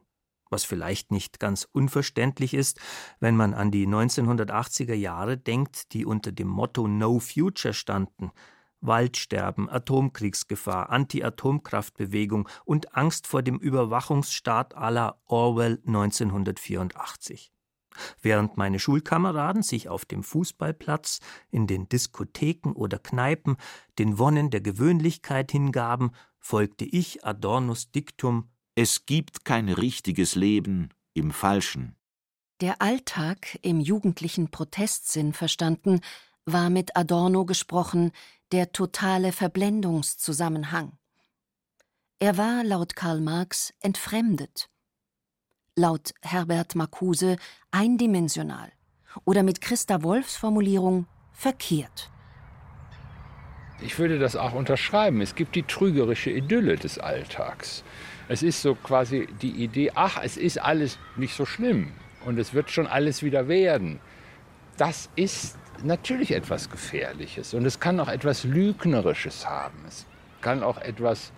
[0.51, 2.79] was vielleicht nicht ganz unverständlich ist,
[3.19, 8.31] wenn man an die 1980er Jahre denkt, die unter dem Motto No Future standen.
[8.87, 17.51] Waldsterben, Atomkriegsgefahr, Anti-Atomkraftbewegung und Angst vor dem Überwachungsstaat aller Orwell 1984.
[18.21, 21.19] Während meine Schulkameraden sich auf dem Fußballplatz,
[21.49, 23.55] in den Diskotheken oder Kneipen
[23.97, 31.31] den Wonnen der Gewöhnlichkeit hingaben, folgte ich Adornos Diktum es gibt kein richtiges Leben im
[31.31, 31.95] Falschen.
[32.59, 36.01] Der Alltag im jugendlichen Protestsinn verstanden,
[36.45, 38.11] war mit Adorno gesprochen
[38.55, 40.93] der totale Verblendungszusammenhang.
[42.19, 44.69] Er war laut Karl Marx entfremdet,
[45.75, 47.35] laut Herbert Marcuse
[47.71, 48.71] eindimensional
[49.25, 52.09] oder mit Christa Wolfs Formulierung verkehrt.
[53.81, 55.19] Ich würde das auch unterschreiben.
[55.19, 57.83] Es gibt die trügerische Idylle des Alltags.
[58.29, 61.91] Es ist so quasi die Idee, ach, es ist alles nicht so schlimm
[62.23, 63.99] und es wird schon alles wieder werden.
[64.77, 69.77] Das ist natürlich etwas Gefährliches und es kann auch etwas Lügnerisches haben.
[69.87, 70.05] Es
[70.41, 71.31] kann auch etwas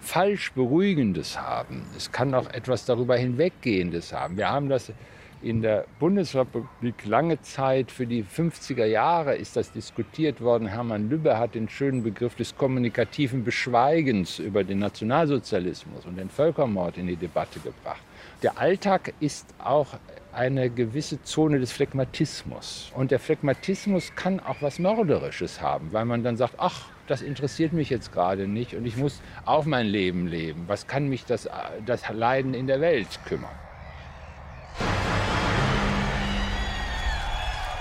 [0.00, 1.82] falsch Beruhigendes haben.
[1.96, 4.36] Es kann auch etwas darüber hinweggehendes haben.
[4.36, 4.92] Wir haben das
[5.40, 10.66] in der Bundesrepublik lange Zeit, für die 50er Jahre ist das diskutiert worden.
[10.66, 16.98] Hermann Lübbe hat den schönen Begriff des kommunikativen Beschweigens über den Nationalsozialismus und den Völkermord
[16.98, 18.02] in die Debatte gebracht.
[18.42, 19.94] Der Alltag ist auch
[20.32, 22.92] eine gewisse Zone des Phlegmatismus.
[22.94, 27.72] Und der Phlegmatismus kann auch was Mörderisches haben, weil man dann sagt, ach, das interessiert
[27.72, 30.64] mich jetzt gerade nicht und ich muss auf mein Leben leben.
[30.66, 31.48] Was kann mich das,
[31.86, 33.50] das Leiden in der Welt kümmern?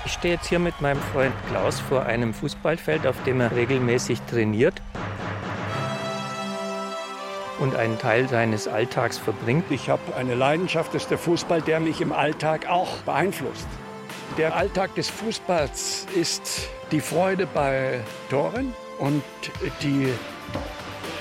[0.05, 4.21] Ich stehe jetzt hier mit meinem Freund Klaus vor einem Fußballfeld, auf dem er regelmäßig
[4.21, 4.81] trainiert
[7.59, 9.65] und einen Teil seines Alltags verbringt.
[9.71, 13.67] Ich habe eine Leidenschaft, das ist der Fußball, der mich im Alltag auch beeinflusst.
[14.37, 19.23] Der Alltag des Fußballs ist die Freude bei Toren und
[19.81, 20.09] die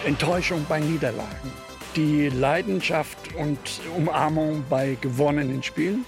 [0.05, 1.53] Enttäuschung bei Niederlagen.
[1.95, 3.59] Die Leidenschaft und
[3.97, 6.05] Umarmung bei gewonnenen Spielen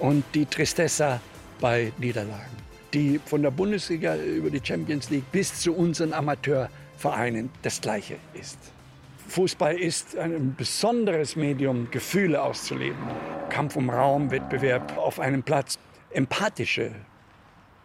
[0.00, 1.20] und die Tristessa
[1.60, 2.56] bei Niederlagen.
[2.92, 8.58] Die von der Bundesliga über die Champions League bis zu unseren Amateurvereinen das Gleiche ist.
[9.30, 12.98] Fußball ist ein besonderes Medium, Gefühle auszuleben.
[13.48, 15.78] Kampf um Raum, Wettbewerb auf einem Platz,
[16.10, 16.90] empathische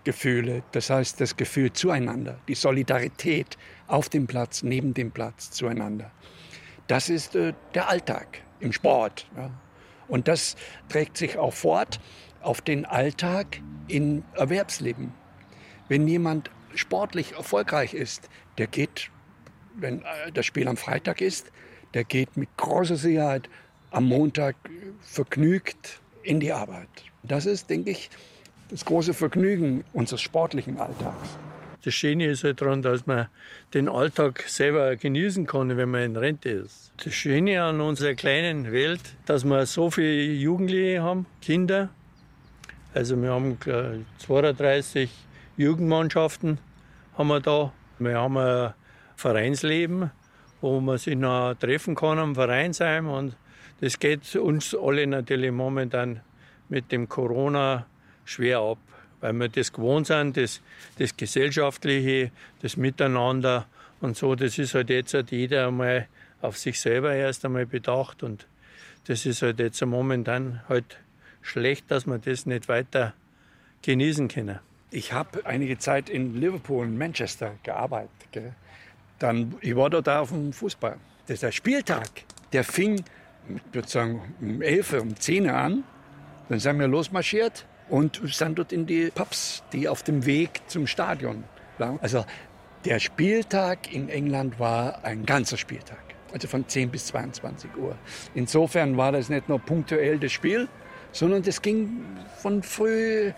[0.04, 6.10] Gefühle, das heißt das Gefühl zueinander, die Solidarität auf dem Platz, neben dem Platz zueinander.
[6.88, 9.28] Das ist äh, der Alltag im Sport.
[9.38, 9.52] Ja.
[10.08, 10.56] Und das
[10.90, 12.00] trägt sich auch fort
[12.42, 15.14] auf den Alltag im Erwerbsleben.
[15.90, 19.12] Wenn jemand sportlich erfolgreich ist, der geht,
[19.78, 21.52] wenn äh, das Spiel am Freitag ist,
[21.94, 23.50] der geht mit großer Sicherheit
[23.92, 24.56] am Montag
[25.02, 26.90] vergnügt in die Arbeit.
[27.24, 28.10] Das ist, denke ich,
[28.70, 31.38] das große Vergnügen unseres sportlichen Alltags.
[31.84, 33.28] Das Schöne ist halt daran, dass man
[33.76, 36.92] den Alltag selber genießen kann, wenn man in Rente ist.
[37.04, 41.90] Das Schöne an unserer kleinen Welt, dass wir so viele Jugendliche haben, Kinder.
[42.96, 43.58] Also wir haben
[44.18, 45.12] 32
[45.58, 46.58] Jugendmannschaften
[47.18, 47.72] haben wir da.
[48.00, 48.74] Wir haben ein
[49.16, 50.12] Vereinsleben,
[50.62, 53.08] wo man sich noch treffen kann am Vereinsheim.
[53.08, 53.36] Und
[53.82, 56.22] das geht uns alle natürlich momentan
[56.70, 57.86] mit dem Corona
[58.26, 58.78] schwer ab,
[59.22, 60.62] weil wir das gewohnt sind, das,
[60.98, 63.68] das Gesellschaftliche, das Miteinander
[64.02, 64.36] und so.
[64.36, 66.08] Das ist halt jetzt halt jeder einmal
[66.42, 68.48] auf sich selber erst einmal bedacht und
[69.08, 70.98] das ist halt jetzt momentan halt
[71.42, 73.14] schlecht, dass wir das nicht weiter
[73.84, 74.60] genießen können.
[74.90, 78.10] Ich habe einige Zeit in Liverpool und Manchester gearbeitet.
[78.32, 78.54] Gell?
[79.26, 80.98] Dann, ich war dort auf dem Fußball.
[81.26, 82.10] Das der Spieltag.
[82.54, 83.04] Der fing,
[83.50, 85.84] ich würde sagen, um 11, um 10 Uhr an.
[86.48, 90.86] Dann sind wir losmarschiert und sind dort in die Pubs, die auf dem Weg zum
[90.86, 91.44] Stadion
[91.80, 92.00] waren.
[92.04, 92.24] Also
[92.86, 97.98] der Spieltag in England war ein ganzer Spieltag, also von 10 bis 22 Uhr.
[98.36, 100.68] Insofern war das nicht nur punktuell das Spiel,
[101.12, 102.06] sondern das ging
[102.44, 103.32] von früh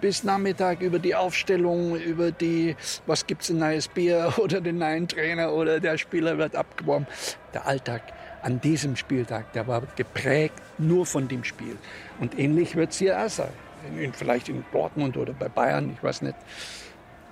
[0.00, 2.76] bis Nachmittag über die Aufstellung, über die,
[3.06, 7.06] was gibt's ein neues Bier oder den neuen Trainer oder der Spieler wird abgeworben.
[7.54, 8.02] Der Alltag
[8.42, 11.76] an diesem Spieltag, der war geprägt nur von dem Spiel.
[12.20, 13.52] Und ähnlich wird es hier auch sein
[13.98, 16.36] in, vielleicht in Dortmund oder bei Bayern, ich weiß nicht.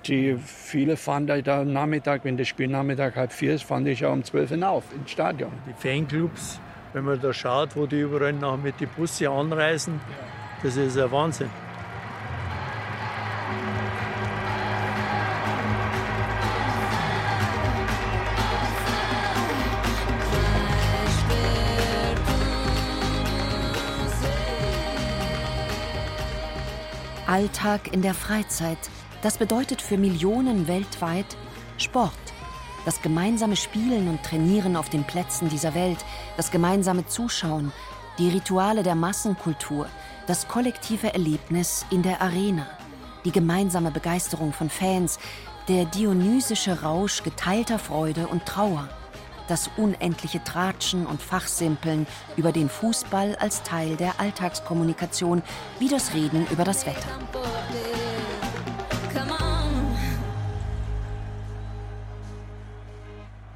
[0.05, 3.95] Die, viele fahren da, da Nachmittag, wenn das Spiel Nachmittag halb vier ist, fahren die
[3.95, 5.51] schon um zwölf hinauf ins Stadion.
[5.67, 6.59] Die Fanclubs,
[6.93, 9.99] wenn man da schaut, wo die überall noch mit den Bussen anreisen,
[10.63, 11.49] das ist ein Wahnsinn.
[27.29, 28.79] Alltag in der Freizeit,
[29.21, 31.37] das bedeutet für Millionen weltweit
[31.77, 32.17] Sport.
[32.85, 35.99] Das gemeinsame Spielen und Trainieren auf den Plätzen dieser Welt,
[36.37, 37.71] das gemeinsame Zuschauen,
[38.17, 39.85] die Rituale der Massenkultur,
[40.25, 42.65] das kollektive Erlebnis in der Arena,
[43.23, 45.19] die gemeinsame Begeisterung von Fans,
[45.67, 48.89] der dionysische Rausch geteilter Freude und Trauer
[49.49, 52.07] das unendliche Tratschen und Fachsimpeln
[52.37, 55.41] über den Fußball als Teil der Alltagskommunikation,
[55.79, 57.09] wie das Reden über das Wetter.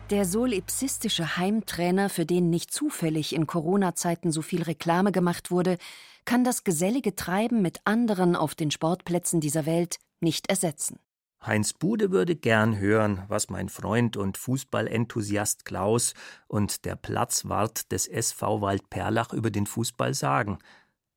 [0.10, 5.78] Der solipsistische Heimtrainer, für den nicht zufällig in Corona-Zeiten so viel Reklame gemacht wurde,
[6.26, 11.00] kann das gesellige Treiben mit anderen auf den Sportplätzen dieser Welt nicht ersetzen.
[11.46, 16.14] Heinz Bude würde gern hören, was mein Freund und Fußballenthusiast Klaus
[16.48, 20.60] und der Platzwart des SV Waldperlach über den Fußball sagen.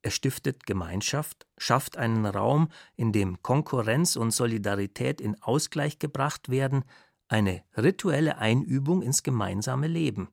[0.03, 6.85] Er stiftet Gemeinschaft, schafft einen Raum, in dem Konkurrenz und Solidarität in Ausgleich gebracht werden,
[7.29, 10.29] eine rituelle Einübung ins gemeinsame Leben.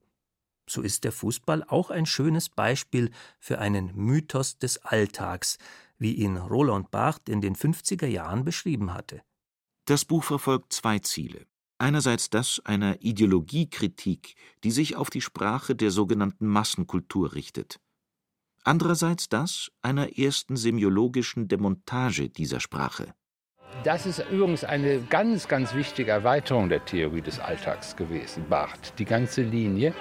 [0.67, 5.57] So ist der Fußball auch ein schönes Beispiel für einen Mythos des Alltags,
[5.99, 9.21] wie ihn Roland Barth in den 50er Jahren beschrieben hatte.
[9.85, 11.45] Das Buch verfolgt zwei Ziele.
[11.77, 17.79] Einerseits das einer Ideologiekritik, die sich auf die Sprache der sogenannten Massenkultur richtet.
[18.63, 23.13] andererseits das einer ersten semiologischen Demontage dieser Sprache.
[23.83, 29.05] Das ist übrigens eine ganz, ganz wichtige Erweiterung der Theorie des Alltags gewesen, Barth, die
[29.05, 29.93] ganze Linie.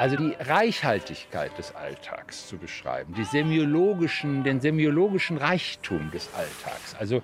[0.00, 6.96] Also die Reichhaltigkeit des Alltags zu beschreiben, die semiologischen, den semiologischen Reichtum des Alltags.
[6.98, 7.22] Also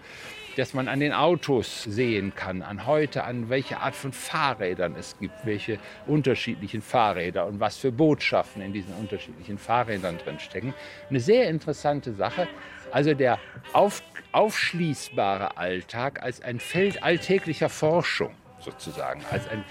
[0.56, 5.18] dass man an den Autos sehen kann, an heute, an welche Art von Fahrrädern es
[5.18, 10.74] gibt, welche unterschiedlichen Fahrräder und was für Botschaften in diesen unterschiedlichen Fahrrädern drinstecken.
[11.08, 12.46] Eine sehr interessante Sache.
[12.92, 13.38] Also der
[13.72, 14.02] auf,
[14.32, 18.34] aufschließbare Alltag als ein Feld alltäglicher Forschung
[18.66, 19.64] sozusagen, als ein,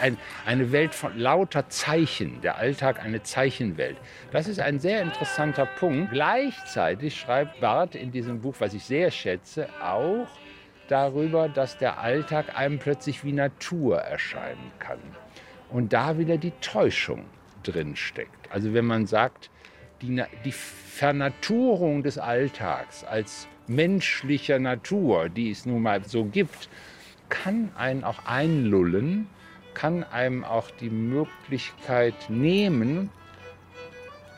[0.00, 3.96] ein, eine Welt von lauter Zeichen, der Alltag eine Zeichenwelt.
[4.30, 6.12] Das ist ein sehr interessanter Punkt.
[6.12, 10.28] Gleichzeitig schreibt Barth in diesem Buch, was ich sehr schätze, auch
[10.88, 15.00] darüber, dass der Alltag einem plötzlich wie Natur erscheinen kann.
[15.70, 17.24] Und da wieder die Täuschung
[17.62, 18.52] drin steckt.
[18.52, 19.50] Also wenn man sagt,
[20.02, 26.68] die, die Vernaturung des Alltags als menschlicher Natur, die es nun mal so gibt,
[27.32, 29.26] kann einen auch einlullen,
[29.72, 33.08] kann einem auch die Möglichkeit nehmen,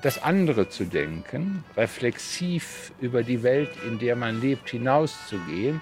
[0.01, 5.81] das andere zu denken, reflexiv über die Welt, in der man lebt, hinauszugehen.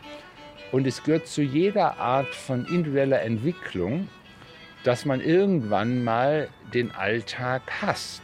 [0.70, 4.08] Und es gehört zu jeder Art von individueller Entwicklung,
[4.82, 8.22] dass man irgendwann mal den Alltag hasst.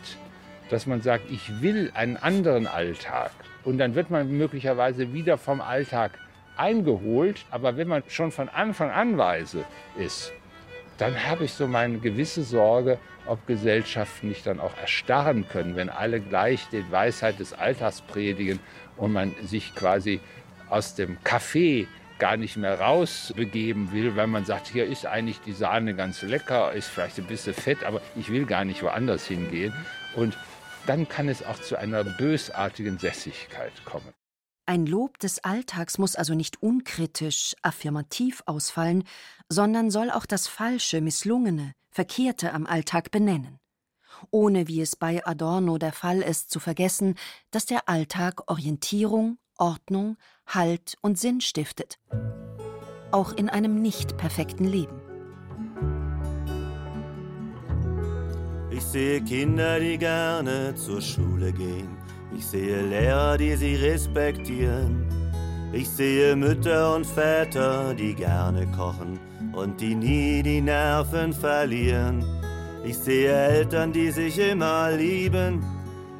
[0.70, 3.32] Dass man sagt, ich will einen anderen Alltag.
[3.64, 6.18] Und dann wird man möglicherweise wieder vom Alltag
[6.59, 7.45] eingeholt.
[7.51, 9.65] Aber wenn man schon von Anfang an weise
[9.97, 10.33] ist,
[10.99, 15.91] dann habe ich so meine gewisse Sorge, ob Gesellschaften nicht dann auch erstarren können, wenn
[15.91, 18.59] alle gleich die Weisheit des Alltags predigen
[18.97, 20.21] und man sich quasi
[20.69, 21.87] aus dem Café
[22.19, 26.73] gar nicht mehr rausbegeben will, weil man sagt, hier ist eigentlich die Sahne ganz lecker,
[26.73, 29.73] ist vielleicht ein bisschen fett, aber ich will gar nicht woanders hingehen.
[30.17, 30.37] Und
[30.87, 34.18] dann kann es auch zu einer bösartigen Sässigkeit kommen.
[34.69, 39.05] Ein Lob des Alltags muss also nicht unkritisch, affirmativ ausfallen,
[39.49, 43.61] sondern soll auch das Falsche, Misslungene, Verkehrte am Alltag benennen.
[44.31, 47.14] Ohne, wie es bei Adorno der Fall ist, zu vergessen,
[47.51, 51.99] dass der Alltag Orientierung, Ordnung, Halt und Sinn stiftet.
[53.11, 55.01] Auch in einem nicht perfekten Leben.
[58.71, 61.97] Ich sehe Kinder, die gerne zur Schule gehen
[62.37, 65.07] ich sehe Lehrer, die sie respektieren.
[65.72, 69.18] Ich sehe Mütter und Väter, die gerne kochen
[69.53, 72.24] und die nie die Nerven verlieren.
[72.85, 75.62] Ich sehe Eltern, die sich immer lieben.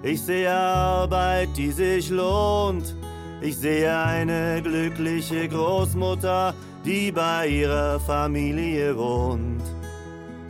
[0.03, 2.95] Ich sehe Arbeit, die sich lohnt.
[3.41, 6.55] Ich sehe eine glückliche Großmutter,
[6.85, 9.63] die bei ihrer Familie wohnt.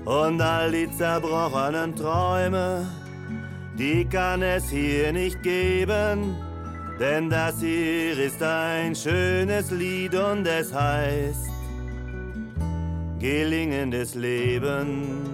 [0.04, 2.86] Und all die zerbrochenen Träume,
[3.78, 6.36] die kann es hier nicht geben,
[6.98, 11.48] denn das hier ist ein schönes Lied und es heißt
[13.20, 15.26] Gelingendes Leben,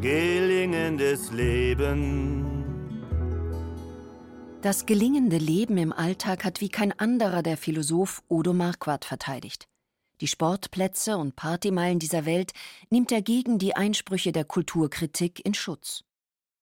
[0.00, 2.44] gelingendes Leben.
[4.60, 9.66] Das gelingende Leben im Alltag hat wie kein anderer der Philosoph Odo Marquardt verteidigt.
[10.20, 12.52] Die Sportplätze und Partymeilen dieser Welt
[12.90, 16.04] nimmt er gegen die Einsprüche der Kulturkritik in Schutz.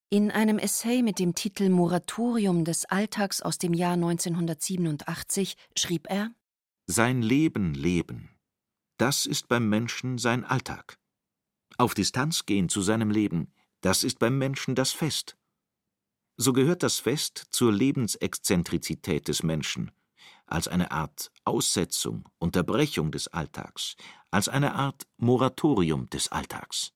[0.08, 6.30] In einem Essay mit dem Titel Moratorium des Alltags aus dem Jahr 1987 schrieb er
[6.86, 8.30] Sein Leben leben,
[8.98, 11.00] das ist beim Menschen sein Alltag.
[11.76, 15.36] Auf Distanz gehen zu seinem Leben, das ist beim Menschen das Fest.
[16.36, 19.90] So gehört das Fest zur Lebensexzentrizität des Menschen,
[20.46, 23.96] als eine Art Aussetzung, Unterbrechung des Alltags,
[24.30, 26.95] als eine Art Moratorium des Alltags.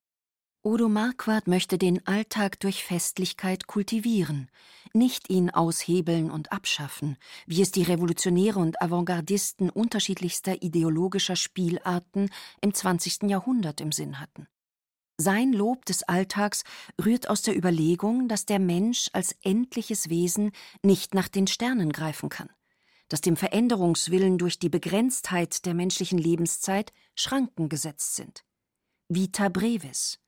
[0.63, 4.51] Odo Marquardt möchte den Alltag durch Festlichkeit kultivieren,
[4.93, 12.29] nicht ihn aushebeln und abschaffen, wie es die Revolutionäre und Avantgardisten unterschiedlichster ideologischer Spielarten
[12.61, 13.31] im 20.
[13.31, 14.49] Jahrhundert im Sinn hatten.
[15.17, 16.65] Sein Lob des Alltags
[17.03, 20.53] rührt aus der Überlegung, dass der Mensch als endliches Wesen
[20.83, 22.51] nicht nach den Sternen greifen kann,
[23.09, 28.45] dass dem Veränderungswillen durch die Begrenztheit der menschlichen Lebenszeit Schranken gesetzt sind.
[29.09, 30.21] Vita brevis,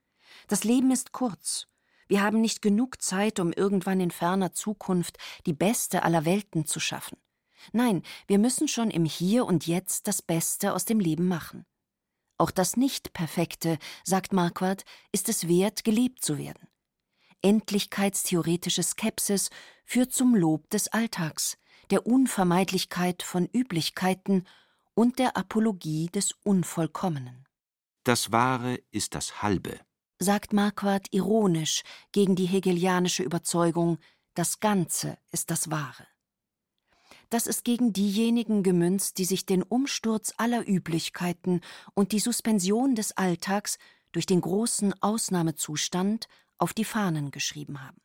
[0.49, 1.67] das Leben ist kurz.
[2.09, 6.81] Wir haben nicht genug Zeit, um irgendwann in ferner Zukunft die beste aller Welten zu
[6.81, 7.19] schaffen.
[7.73, 11.65] Nein, wir müssen schon im Hier und Jetzt das Beste aus dem Leben machen.
[12.39, 16.69] Auch das Nicht-Perfekte, sagt Marquardt, ist es wert, gelebt zu werden.
[17.41, 19.51] Endlichkeitstheoretische Skepsis
[19.85, 21.57] führt zum Lob des Alltags,
[21.91, 24.47] der Unvermeidlichkeit von Üblichkeiten
[24.95, 27.47] und der Apologie des Unvollkommenen.
[28.05, 29.79] Das Wahre ist das Halbe,
[30.23, 33.99] sagt Marquardt ironisch gegen die hegelianische Überzeugung,
[34.35, 36.07] Das Ganze ist das Wahre.
[37.29, 41.61] Das ist gegen diejenigen gemünzt, die sich den Umsturz aller Üblichkeiten
[41.95, 43.79] und die Suspension des Alltags
[44.13, 48.01] durch den großen Ausnahmezustand auf die Fahnen geschrieben haben.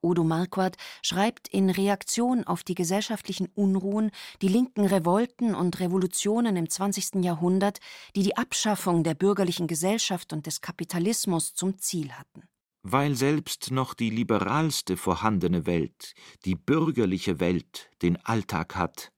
[0.00, 4.10] Odo Marquardt schreibt in Reaktion auf die gesellschaftlichen Unruhen,
[4.42, 7.24] die linken Revolten und Revolutionen im 20.
[7.24, 7.80] Jahrhundert,
[8.14, 12.42] die die Abschaffung der bürgerlichen Gesellschaft und des Kapitalismus zum Ziel hatten.
[12.82, 19.10] Weil selbst noch die liberalste vorhandene Welt, die bürgerliche Welt, den Alltag hat,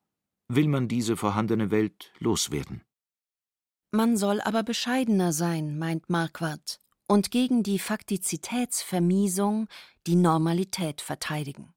[0.49, 2.83] will man diese vorhandene Welt loswerden.
[3.91, 9.69] Man soll aber bescheidener sein, meint Marquardt, und gegen die Faktizitätsvermiesung
[10.09, 11.75] die Normalität verteidigen.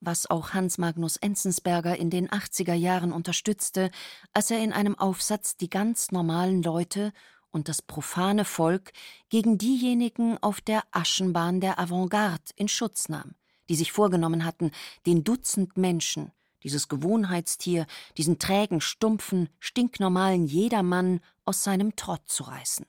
[0.00, 3.92] Was auch Hans Magnus Enzensberger in den 80er Jahren unterstützte,
[4.32, 7.12] als er in einem Aufsatz die ganz normalen Leute
[7.52, 8.92] und das profane Volk
[9.28, 13.36] gegen diejenigen auf der Aschenbahn der Avantgarde in Schutz nahm,
[13.68, 14.72] die sich vorgenommen hatten,
[15.06, 16.32] den Dutzend Menschen,
[16.64, 17.86] dieses Gewohnheitstier,
[18.16, 22.84] diesen trägen, stumpfen, stinknormalen Jedermann aus seinem Trott zu reißen.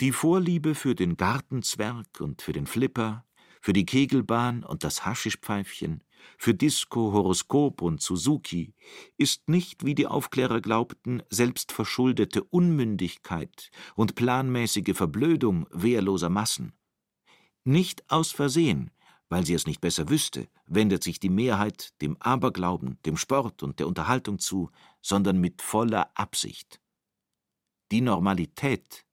[0.00, 3.24] Die Vorliebe für den Gartenzwerg und für den Flipper,
[3.60, 6.02] für die Kegelbahn und das Haschischpfeifchen,
[6.36, 8.74] für Disco, Horoskop und Suzuki
[9.16, 16.72] ist nicht, wie die Aufklärer glaubten, selbstverschuldete Unmündigkeit und planmäßige Verblödung wehrloser Massen.
[17.64, 18.90] Nicht aus Versehen,
[19.28, 23.78] weil sie es nicht besser wüsste, wendet sich die Mehrheit dem Aberglauben, dem Sport und
[23.78, 24.70] der Unterhaltung zu,
[25.02, 26.80] sondern mit voller Absicht.
[27.90, 29.04] Die Normalität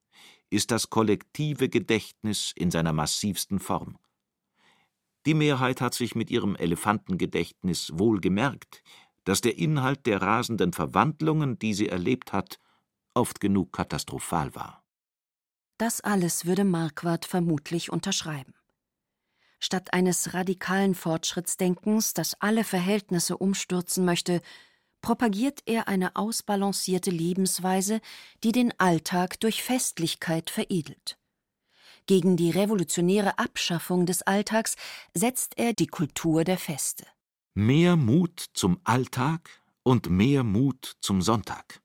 [0.48, 3.98] ist das kollektive Gedächtnis in seiner massivsten Form.
[5.26, 8.82] Die Mehrheit hat sich mit ihrem Elefantengedächtnis wohl gemerkt,
[9.24, 12.60] dass der Inhalt der rasenden Verwandlungen, die sie erlebt hat,
[13.12, 14.84] oft genug katastrophal war.
[15.78, 18.54] Das alles würde Marquardt vermutlich unterschreiben.
[19.58, 24.40] Statt eines radikalen Fortschrittsdenkens, das alle Verhältnisse umstürzen möchte,
[25.02, 28.00] propagiert er eine ausbalancierte Lebensweise,
[28.44, 31.18] die den Alltag durch Festlichkeit veredelt.
[32.06, 34.76] Gegen die revolutionäre Abschaffung des Alltags
[35.12, 37.04] setzt er die Kultur der Feste.
[37.54, 41.82] Mehr Mut zum Alltag und mehr Mut zum Sonntag.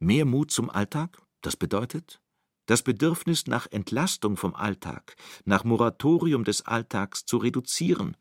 [0.00, 2.20] Mehr Mut zum Alltag, das bedeutet,
[2.66, 5.14] das Bedürfnis nach Entlastung vom Alltag,
[5.44, 8.16] nach Moratorium des Alltags zu reduzieren,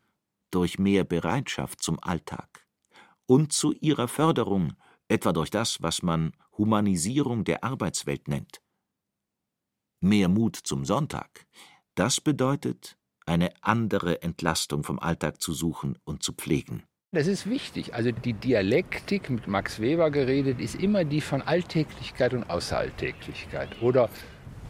[0.52, 2.68] durch mehr Bereitschaft zum Alltag
[3.26, 4.74] und zu ihrer Förderung,
[5.08, 8.62] etwa durch das, was man Humanisierung der Arbeitswelt nennt.
[10.02, 11.46] Mehr Mut zum Sonntag,
[11.96, 12.96] das bedeutet,
[13.26, 16.84] eine andere Entlastung vom Alltag zu suchen und zu pflegen.
[17.12, 17.94] Das ist wichtig.
[17.94, 23.82] Also die Dialektik, mit Max Weber geredet, ist immer die von Alltäglichkeit und Außeralltäglichkeit.
[23.82, 24.10] Oder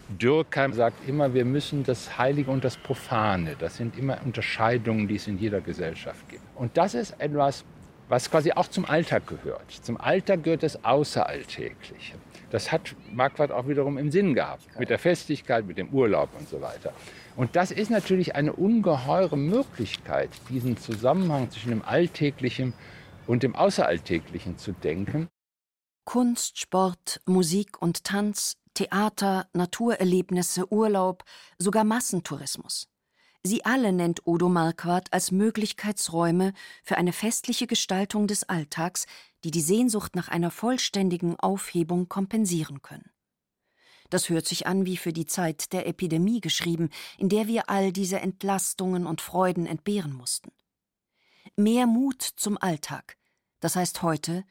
[0.10, 5.18] Dürkheim sagt immer, wir müssen das Heilige und das Profane, das sind immer Unterscheidungen, die
[5.18, 6.42] es in jeder Gesellschaft gibt.
[6.56, 7.64] Und das ist etwas,
[8.08, 9.72] was quasi auch zum Alltag gehört.
[9.72, 12.16] Zum Alltag gehört das Außeralltägliche.
[12.52, 16.50] Das hat Marquardt auch wiederum im Sinn gehabt, mit der Festigkeit, mit dem Urlaub und
[16.50, 16.94] so weiter.
[17.36, 22.74] Und das ist natürlich eine ungeheure Möglichkeit, diesen Zusammenhang zwischen dem Alltäglichen
[23.28, 25.30] und dem Außeralltäglichen zu denken.
[26.06, 31.24] Kunst, Sport, Musik und Tanz, Theater, Naturerlebnisse, Urlaub,
[31.60, 32.89] sogar Massentourismus.
[33.44, 39.06] Sie alle nennt Odo Marquardt als Möglichkeitsräume für eine festliche Gestaltung des Alltags,
[39.46, 43.10] die die Sehnsucht nach einer vollständigen Aufhebung kompensieren können.
[44.10, 47.94] Das hört sich an wie für die Zeit der Epidemie geschrieben, in der wir all
[47.94, 50.52] diese Entlastungen und Freuden entbehren mussten.
[51.56, 53.16] Mehr Mut zum Alltag,
[53.62, 54.44] das heißt heute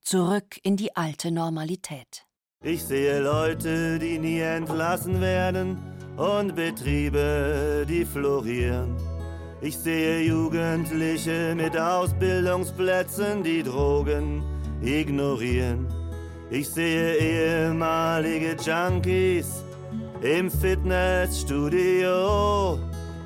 [0.00, 2.26] zurück in die alte Normalität.
[2.60, 8.94] Ich sehe Leute, die nie entlassen werden und Betriebe, die florieren.
[9.60, 14.42] Ich sehe Jugendliche mit Ausbildungsplätzen, die Drogen
[14.82, 15.86] ignorieren.
[16.50, 19.64] Ich sehe ehemalige Junkies
[20.20, 22.78] im Fitnessstudio.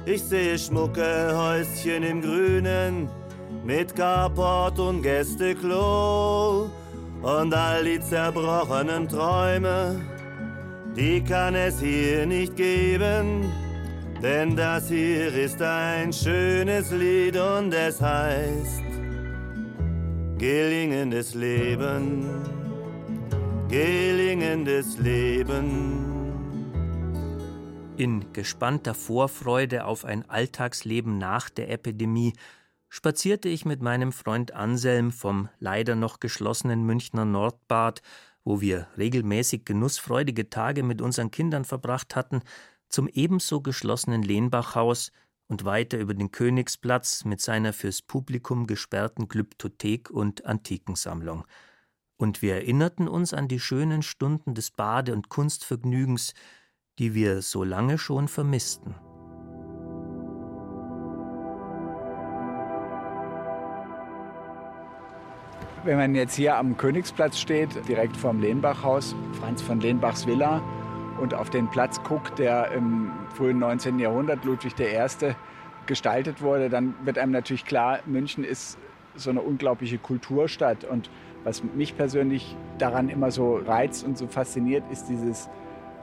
[0.05, 3.09] Ich sehe schmucke Häuschen im Grünen
[3.65, 6.71] mit Carport und Gästeklo.
[7.23, 9.99] Und all die zerbrochenen Träume,
[10.97, 13.53] die kann es hier nicht geben.
[14.23, 18.83] Denn das hier ist ein schönes Lied und es heißt
[20.39, 22.27] Gelingendes Leben,
[23.69, 26.05] gelingendes Leben.
[27.97, 32.35] In gespannter Vorfreude auf ein Alltagsleben nach der Epidemie
[32.89, 38.03] spazierte ich mit meinem Freund Anselm vom leider noch geschlossenen Münchner Nordbad,
[38.47, 42.41] wo wir regelmäßig genussfreudige Tage mit unseren Kindern verbracht hatten,
[42.89, 45.13] zum ebenso geschlossenen Lehnbachhaus,
[45.49, 51.47] und weiter über den Königsplatz mit seiner fürs Publikum gesperrten Glyptothek und Antikensammlung.
[52.17, 56.35] Und wir erinnerten uns an die schönen Stunden des Bade- und Kunstvergnügens,
[56.99, 58.97] die wir so lange schon vermissten.
[65.87, 70.61] Wenn man jetzt hier am Königsplatz steht, direkt vorm Lehnbachhaus, Franz von Lehnbachs Villa,
[71.21, 74.01] und auf den Platz guckt, der im frühen 19.
[74.01, 75.35] Jahrhundert Ludwig I.
[75.87, 78.79] gestaltet wurde, dann wird einem natürlich klar, München ist
[79.15, 80.83] so eine unglaubliche Kulturstadt.
[80.83, 81.09] Und
[81.45, 85.49] was mich persönlich daran immer so reizt und so fasziniert, ist dieses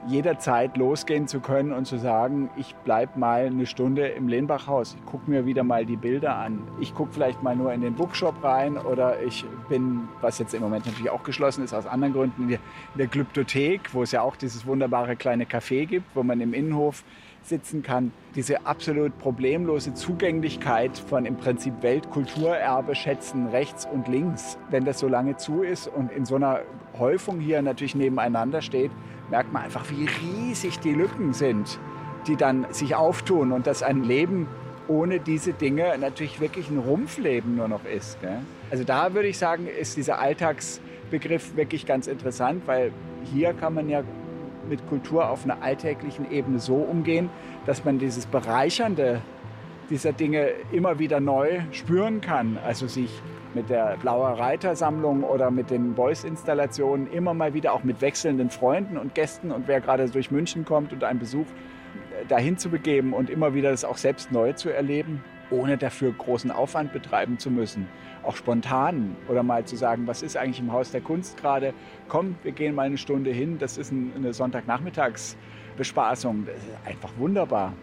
[0.08, 5.06] jederzeit losgehen zu können und zu sagen, ich bleibe mal eine Stunde im Lehnbachhaus, ich
[5.06, 6.62] gucke mir wieder mal die Bilder an.
[6.80, 10.62] Ich gucke vielleicht mal nur in den Bookshop rein oder ich bin, was jetzt im
[10.62, 12.60] Moment natürlich auch geschlossen ist, aus anderen Gründen, in
[12.96, 17.04] der, Glyptothek, wo es ja auch dieses wunderbare kleine Café gibt, wo man im Innenhof
[17.44, 18.12] sitzen kann.
[18.36, 25.08] Diese absolut problemlose Zugänglichkeit von im Prinzip Weltkulturerbe schätzen rechts und links, wenn das so
[25.08, 26.62] lange zu ist und in so einer
[26.98, 28.92] Häufung hier natürlich nebeneinander steht,
[29.34, 31.80] merkt man einfach, wie riesig die Lücken sind,
[32.28, 34.46] die dann sich auftun und dass ein Leben
[34.88, 38.22] ohne diese Dinge natürlich wirklich ein Rumpfleben nur noch ist.
[38.22, 38.38] Gell?
[38.70, 42.92] Also da würde ich sagen, ist dieser Alltagsbegriff wirklich ganz interessant, weil
[43.24, 44.04] hier kann man ja
[44.70, 47.32] mit Kultur auf einer alltäglichen Ebene so umgehen,
[47.66, 49.24] dass man dieses Bereichernde
[49.90, 52.58] dieser Dinge immer wieder neu spüren kann.
[52.64, 53.10] Also sich
[53.54, 58.98] mit der Blauer Reitersammlung oder mit den Beuys-Installationen immer mal wieder auch mit wechselnden Freunden
[58.98, 63.14] und Gästen und wer gerade durch München kommt und einen Besuch äh, dahin zu begeben
[63.14, 67.52] und immer wieder das auch selbst neu zu erleben, ohne dafür großen Aufwand betreiben zu
[67.52, 67.88] müssen.
[68.24, 71.74] Auch spontan oder mal zu sagen, was ist eigentlich im Haus der Kunst gerade?
[72.08, 73.58] Komm, wir gehen mal eine Stunde hin.
[73.60, 76.46] Das ist eine Sonntagnachmittagsbespaßung.
[76.46, 77.74] Das ist einfach wunderbar.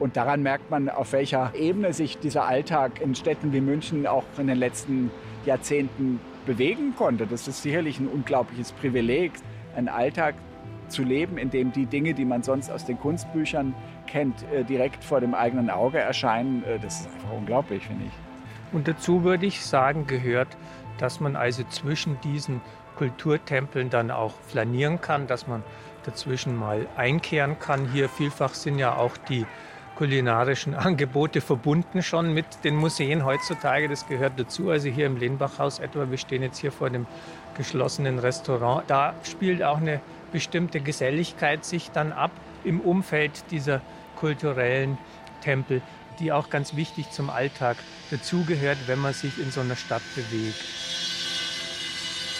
[0.00, 4.24] Und daran merkt man, auf welcher Ebene sich dieser Alltag in Städten wie München auch
[4.38, 5.10] in den letzten
[5.44, 7.26] Jahrzehnten bewegen konnte.
[7.26, 9.32] Das ist sicherlich ein unglaubliches Privileg,
[9.76, 10.34] einen Alltag
[10.88, 13.74] zu leben, in dem die Dinge, die man sonst aus den Kunstbüchern
[14.06, 16.64] kennt, äh, direkt vor dem eigenen Auge erscheinen.
[16.64, 18.12] Äh, das ist einfach unglaublich, finde ich.
[18.72, 20.48] Und dazu würde ich sagen, gehört,
[20.98, 22.60] dass man also zwischen diesen
[22.96, 25.62] Kulturtempeln dann auch flanieren kann, dass man
[26.04, 27.90] dazwischen mal einkehren kann.
[27.92, 29.46] Hier vielfach sind ja auch die
[30.00, 33.86] kulinarischen Angebote verbunden schon mit den Museen heutzutage.
[33.86, 34.70] Das gehört dazu.
[34.70, 37.06] Also hier im Lehnbachhaus etwa, wir stehen jetzt hier vor dem
[37.54, 38.84] geschlossenen Restaurant.
[38.86, 40.00] Da spielt auch eine
[40.32, 42.30] bestimmte Geselligkeit sich dann ab
[42.64, 43.82] im Umfeld dieser
[44.16, 44.96] kulturellen
[45.42, 45.82] Tempel,
[46.18, 47.76] die auch ganz wichtig zum Alltag
[48.10, 50.64] dazugehört, wenn man sich in so einer Stadt bewegt.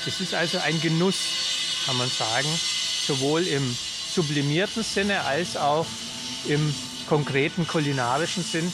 [0.07, 2.49] Es ist also ein Genuss, kann man sagen,
[3.07, 3.77] sowohl im
[4.15, 5.85] sublimierten Sinne als auch
[6.49, 6.75] im
[7.11, 8.73] konkreten kulinarischen Sinn,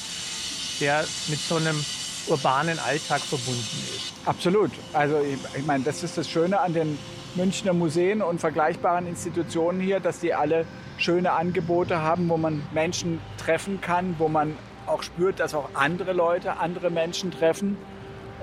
[0.78, 1.82] der mit so einem
[2.28, 4.12] urbanen Alltag verbunden ist.
[4.26, 4.72] Absolut.
[4.93, 6.99] Also ich, ich meine, das ist das Schöne an den
[7.34, 10.66] Münchner Museen und vergleichbaren Institutionen hier, dass die alle
[10.99, 14.55] schöne Angebote haben, wo man Menschen treffen kann, wo man
[14.87, 17.78] auch spürt, dass auch andere Leute andere Menschen treffen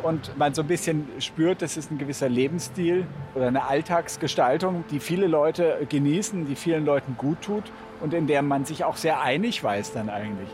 [0.01, 4.99] und man so ein bisschen spürt, das ist ein gewisser Lebensstil oder eine Alltagsgestaltung, die
[4.99, 7.71] viele Leute genießen, die vielen Leuten gut tut
[8.03, 10.49] und in der man sich auch sehr einig weiß dann eigentlich.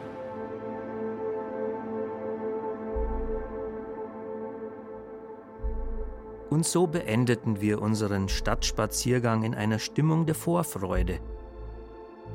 [6.52, 11.20] Und so beendeten wir unseren Stadtspaziergang in einer Stimmung der Vorfreude.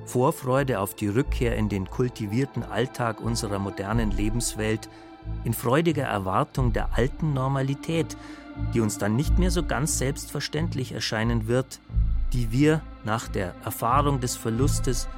[0.04, 4.88] Vorfreude auf die Rückkehr in den kultivierten Alltag unserer modernen Lebenswelt,
[5.44, 8.16] in freudiger Erwartung der alten Normalität,
[8.74, 11.80] die uns dann nicht mehr so ganz selbstverständlich erscheinen wird,
[12.32, 15.08] die wir nach der Erfahrung des Verlustes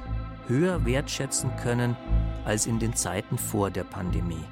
[0.47, 1.95] höher wertschätzen können
[2.45, 4.43] als in den Zeiten vor der Pandemie.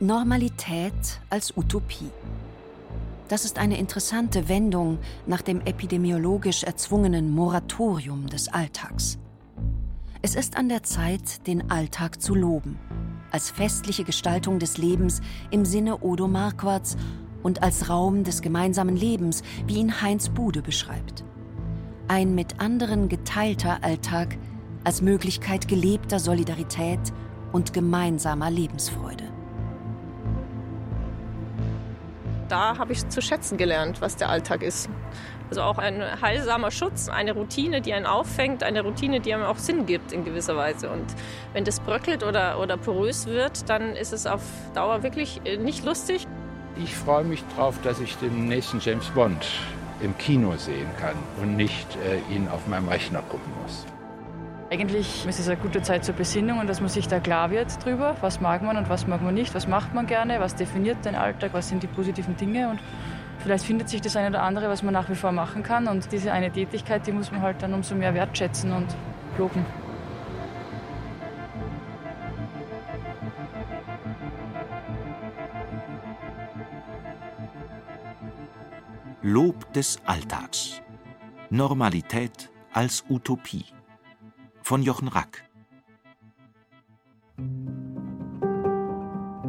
[0.00, 2.10] Normalität als Utopie.
[3.28, 9.18] Das ist eine interessante Wendung nach dem epidemiologisch erzwungenen Moratorium des Alltags.
[10.20, 12.78] Es ist an der Zeit, den Alltag zu loben,
[13.30, 16.96] als festliche Gestaltung des Lebens im Sinne Odo Marquards
[17.42, 21.24] und als Raum des gemeinsamen Lebens, wie ihn Heinz Bude beschreibt.
[22.06, 24.36] Ein mit anderen geteilter Alltag
[24.84, 27.00] als Möglichkeit gelebter Solidarität
[27.50, 29.24] und gemeinsamer Lebensfreude.
[32.50, 34.90] Da habe ich zu schätzen gelernt, was der Alltag ist.
[35.48, 39.56] Also auch ein heilsamer Schutz, eine Routine, die einen auffängt, eine Routine, die einem auch
[39.56, 40.90] Sinn gibt in gewisser Weise.
[40.90, 41.06] Und
[41.54, 44.42] wenn das bröckelt oder, oder porös wird, dann ist es auf
[44.74, 46.26] Dauer wirklich äh, nicht lustig.
[46.76, 49.46] Ich freue mich darauf, dass ich den nächsten James Bond
[50.00, 53.86] im Kino sehen kann und nicht äh, ihn auf meinem Rechner gucken muss.
[54.70, 57.84] Eigentlich ist es eine gute Zeit zur Besinnung und dass man sich da klar wird
[57.84, 61.04] drüber, was mag man und was mag man nicht, was macht man gerne, was definiert
[61.04, 62.70] den Alltag, was sind die positiven Dinge?
[62.70, 62.80] Und
[63.38, 65.86] vielleicht findet sich das eine oder andere, was man nach wie vor machen kann.
[65.86, 68.86] Und diese eine Tätigkeit, die muss man halt dann umso mehr wertschätzen und
[69.38, 69.64] loben.
[79.26, 80.82] Lob des Alltags.
[81.48, 83.64] Normalität als Utopie.
[84.60, 85.48] Von Jochen Rack.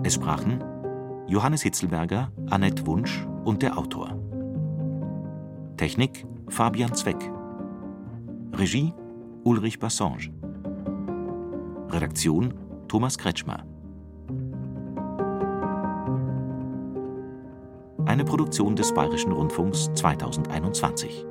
[0.04, 0.64] Es sprachen
[1.28, 4.18] Johannes Hitzelberger, Annette Wunsch und der Autor.
[5.76, 7.30] Technik Fabian Zweck.
[8.54, 8.94] Regie
[9.44, 10.32] Ulrich Bassange.
[11.90, 12.54] Redaktion
[12.88, 13.66] Thomas Kretschmer.
[18.06, 21.26] Eine Produktion des Bayerischen Rundfunks 2021.